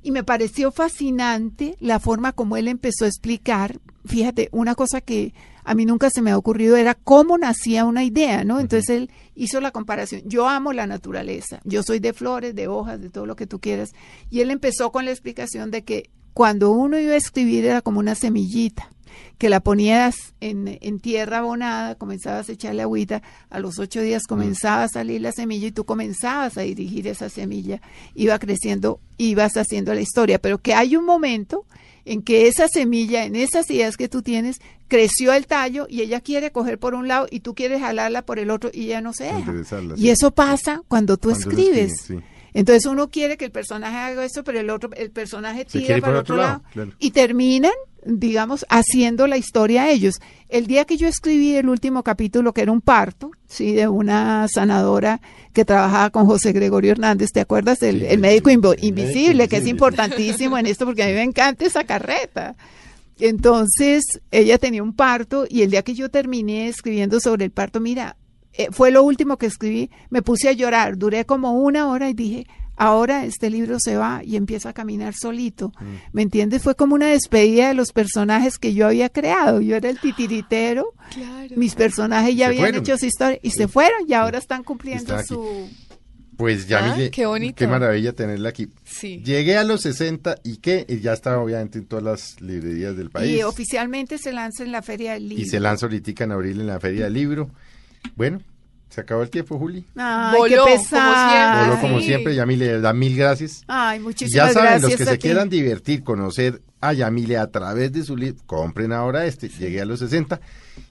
Y 0.01 0.11
me 0.11 0.23
pareció 0.23 0.71
fascinante 0.71 1.75
la 1.79 1.99
forma 1.99 2.31
como 2.31 2.55
él 2.55 2.67
empezó 2.69 3.05
a 3.05 3.09
explicar, 3.09 3.79
fíjate, 4.05 4.47
una 4.51 4.75
cosa 4.75 5.01
que 5.01 5.33
a 5.63 5.75
mí 5.75 5.85
nunca 5.85 6.09
se 6.09 6.21
me 6.21 6.31
ha 6.31 6.37
ocurrido 6.37 6.77
era 6.77 6.95
cómo 6.95 7.37
nacía 7.37 7.85
una 7.85 8.03
idea, 8.03 8.43
¿no? 8.43 8.59
Entonces 8.59 8.89
él 8.89 9.11
hizo 9.35 9.61
la 9.61 9.71
comparación. 9.71 10.21
Yo 10.25 10.47
amo 10.47 10.73
la 10.73 10.87
naturaleza, 10.87 11.61
yo 11.63 11.83
soy 11.83 11.99
de 11.99 12.13
flores, 12.13 12.55
de 12.55 12.67
hojas, 12.67 13.01
de 13.01 13.09
todo 13.09 13.25
lo 13.25 13.35
que 13.35 13.47
tú 13.47 13.59
quieras. 13.59 13.91
Y 14.29 14.41
él 14.41 14.51
empezó 14.51 14.91
con 14.91 15.05
la 15.05 15.11
explicación 15.11 15.71
de 15.71 15.83
que 15.83 16.09
cuando 16.33 16.71
uno 16.71 16.99
iba 16.99 17.13
a 17.13 17.17
escribir 17.17 17.65
era 17.65 17.81
como 17.81 17.99
una 17.99 18.15
semillita 18.15 18.89
que 19.37 19.49
la 19.49 19.61
ponías 19.61 20.33
en, 20.41 20.77
en, 20.81 20.99
tierra 20.99 21.39
abonada, 21.39 21.95
comenzabas 21.95 22.49
a 22.49 22.51
echarle 22.51 22.81
agüita, 22.81 23.21
a 23.49 23.59
los 23.59 23.79
ocho 23.79 24.01
días 24.01 24.23
comenzaba 24.27 24.83
a 24.83 24.89
salir 24.89 25.21
la 25.21 25.31
semilla 25.31 25.67
y 25.67 25.71
tú 25.71 25.85
comenzabas 25.85 26.57
a 26.57 26.61
dirigir 26.61 27.07
esa 27.07 27.29
semilla, 27.29 27.81
iba 28.15 28.37
creciendo, 28.37 28.99
ibas 29.17 29.55
haciendo 29.57 29.93
la 29.93 30.01
historia, 30.01 30.39
pero 30.39 30.59
que 30.59 30.73
hay 30.73 30.95
un 30.95 31.05
momento 31.05 31.65
en 32.05 32.21
que 32.21 32.47
esa 32.47 32.67
semilla, 32.67 33.25
en 33.25 33.35
esas 33.35 33.69
ideas 33.69 33.97
que 33.97 34.09
tú 34.09 34.21
tienes, 34.21 34.59
creció 34.87 35.33
el 35.33 35.47
tallo 35.47 35.87
y 35.89 36.01
ella 36.01 36.21
quiere 36.21 36.51
coger 36.51 36.79
por 36.79 36.95
un 36.95 37.07
lado 37.07 37.27
y 37.29 37.41
tú 37.41 37.55
quieres 37.55 37.81
jalarla 37.81 38.23
por 38.23 38.39
el 38.39 38.49
otro 38.49 38.69
y 38.73 38.85
ella 38.85 39.01
no 39.01 39.13
se 39.13 39.25
deja. 39.25 39.53
Y 39.95 40.09
eso 40.09 40.31
pasa 40.31 40.81
cuando 40.87 41.17
tú 41.17 41.31
escribes. 41.31 42.11
Entonces 42.53 42.85
uno 42.85 43.09
quiere 43.09 43.37
que 43.37 43.45
el 43.45 43.51
personaje 43.51 43.95
haga 43.95 44.25
eso, 44.25 44.43
pero 44.43 44.59
el 44.59 44.69
otro, 44.69 44.89
el 44.95 45.11
personaje 45.11 45.65
tira 45.65 45.99
para 45.99 46.13
el 46.13 46.19
otro 46.19 46.35
lado, 46.37 46.63
y 46.97 47.11
terminan, 47.11 47.71
digamos, 48.05 48.65
haciendo 48.69 49.27
la 49.27 49.37
historia 49.37 49.89
ellos. 49.89 50.19
El 50.47 50.67
día 50.67 50.85
que 50.85 50.97
yo 50.97 51.07
escribí 51.07 51.55
el 51.55 51.69
último 51.69 52.03
capítulo, 52.03 52.53
que 52.53 52.61
era 52.61 52.71
un 52.71 52.81
parto, 52.81 53.31
sí, 53.47 53.73
de 53.73 53.87
una 53.87 54.47
sanadora 54.47 55.21
que 55.53 55.65
trabajaba 55.65 56.09
con 56.09 56.25
José 56.25 56.51
Gregorio 56.51 56.91
Hernández, 56.91 57.31
¿te 57.31 57.41
acuerdas? 57.41 57.79
del 57.79 58.03
el, 58.03 58.19
médico 58.19 58.49
invisible, 58.49 59.47
que 59.47 59.57
es 59.57 59.67
importantísimo 59.67 60.57
en 60.57 60.65
esto 60.65 60.85
porque 60.85 61.03
a 61.03 61.07
mí 61.07 61.13
me 61.13 61.23
encanta 61.23 61.65
esa 61.65 61.83
carreta. 61.83 62.55
Entonces, 63.19 64.21
ella 64.31 64.57
tenía 64.57 64.81
un 64.81 64.93
parto 64.93 65.45
y 65.49 65.61
el 65.63 65.71
día 65.71 65.83
que 65.83 65.93
yo 65.93 66.09
terminé 66.09 66.69
escribiendo 66.69 67.19
sobre 67.19 67.45
el 67.45 67.51
parto, 67.51 67.79
mira, 67.81 68.15
eh, 68.53 68.69
fue 68.71 68.91
lo 68.91 69.03
último 69.03 69.37
que 69.37 69.45
escribí, 69.45 69.91
me 70.09 70.21
puse 70.21 70.49
a 70.49 70.53
llorar, 70.53 70.97
duré 70.97 71.25
como 71.25 71.53
una 71.53 71.89
hora 71.89 72.09
y 72.09 72.13
dije, 72.13 72.47
ahora 72.79 73.25
este 73.25 73.49
libro 73.49 73.77
se 73.79 73.97
va 73.97 74.23
y 74.23 74.37
empieza 74.37 74.69
a 74.69 74.73
caminar 74.73 75.13
solito. 75.13 75.73
Mm. 75.79 75.95
¿Me 76.13 76.21
entiendes? 76.23 76.63
Fue 76.63 76.75
como 76.75 76.95
una 76.95 77.09
despedida 77.09 77.67
de 77.67 77.73
los 77.75 77.91
personajes 77.91 78.57
que 78.57 78.73
yo 78.73 78.87
había 78.87 79.09
creado. 79.09 79.61
Yo 79.61 79.75
era 79.75 79.89
el 79.89 79.99
titiritero, 79.99 80.93
mis 81.55 81.75
personajes 81.75 82.35
ya 82.35 82.47
habían 82.47 82.73
hecho 82.73 82.97
su 82.97 83.05
historia 83.05 83.37
y 83.43 83.51
se 83.51 83.67
fueron 83.67 84.07
y 84.07 84.13
ahora 84.13 84.39
están 84.39 84.63
cumpliendo 84.63 85.21
su... 85.23 85.69
Pues 86.37 86.69
ya 86.69 86.93
ah, 86.93 86.97
qué 87.11 87.25
bonito. 87.25 87.55
Qué 87.57 87.67
maravilla 87.67 88.13
tenerla 88.13 88.47
aquí. 88.47 88.69
Sí. 88.85 89.21
Llegué 89.25 89.57
a 89.57 89.65
los 89.65 89.81
60 89.81 90.37
y 90.45 90.57
qué, 90.57 90.85
ya 91.01 91.11
está 91.11 91.37
obviamente 91.37 91.79
en 91.79 91.85
todas 91.85 92.05
las 92.05 92.39
librerías 92.39 92.95
del 92.95 93.09
país. 93.09 93.37
Y 93.37 93.43
oficialmente 93.43 94.17
se 94.17 94.31
lanza 94.31 94.63
en 94.63 94.71
la 94.71 94.81
Feria 94.81 95.15
del 95.15 95.27
Libro. 95.27 95.43
Y 95.43 95.49
se 95.49 95.59
lanza 95.59 95.87
ahorita 95.87 96.23
en 96.23 96.31
abril 96.31 96.61
en 96.61 96.67
la 96.67 96.79
Feria 96.79 97.03
del 97.03 97.13
Libro. 97.13 97.51
Bueno, 98.15 98.39
se 98.89 99.01
acabó 99.01 99.21
el 99.21 99.29
tiempo, 99.29 99.57
Juli. 99.57 99.85
Ay, 99.95 100.37
Voló, 100.37 100.65
qué 100.65 100.71
pesado. 100.73 101.67
Voló 101.67 101.81
como 101.81 102.01
siempre. 102.01 102.35
Yamile, 102.35 102.65
le 102.65 102.81
da 102.81 102.91
mil 102.91 103.15
gracias. 103.15 103.63
Ay, 103.67 103.99
muchísimas 103.99 104.53
gracias. 104.53 104.63
Ya 104.63 104.69
saben, 104.69 104.81
los 104.81 104.95
que 104.95 105.05
se 105.05 105.17
quieran 105.19 105.49
divertir, 105.49 106.03
conocer 106.03 106.61
a 106.81 106.93
Yamile 106.93 107.37
a 107.37 107.51
través 107.51 107.91
de 107.91 108.03
su 108.03 108.17
libro, 108.17 108.41
compren 108.45 108.91
ahora 108.91 109.25
este. 109.25 109.47
Llegué 109.49 109.81
a 109.81 109.85
los 109.85 109.99
60. 109.99 110.39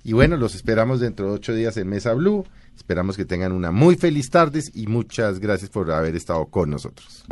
Y 0.05 0.13
bueno, 0.13 0.37
los 0.37 0.55
esperamos 0.55 1.01
dentro 1.01 1.27
de 1.27 1.33
ocho 1.33 1.53
días 1.53 1.77
en 1.77 1.89
Mesa 1.89 2.13
Blue. 2.15 2.47
Esperamos 2.77 3.17
que 3.17 3.25
tengan 3.25 3.51
una 3.53 3.73
muy 3.73 3.97
feliz 3.97 4.31
tarde 4.31 4.63
y 4.75 4.87
muchas 4.87 5.41
gracias 5.41 5.69
por 5.69 5.91
haber 5.91 6.15
estado 6.15 6.47
con 6.47 6.71
nosotros. 6.71 7.25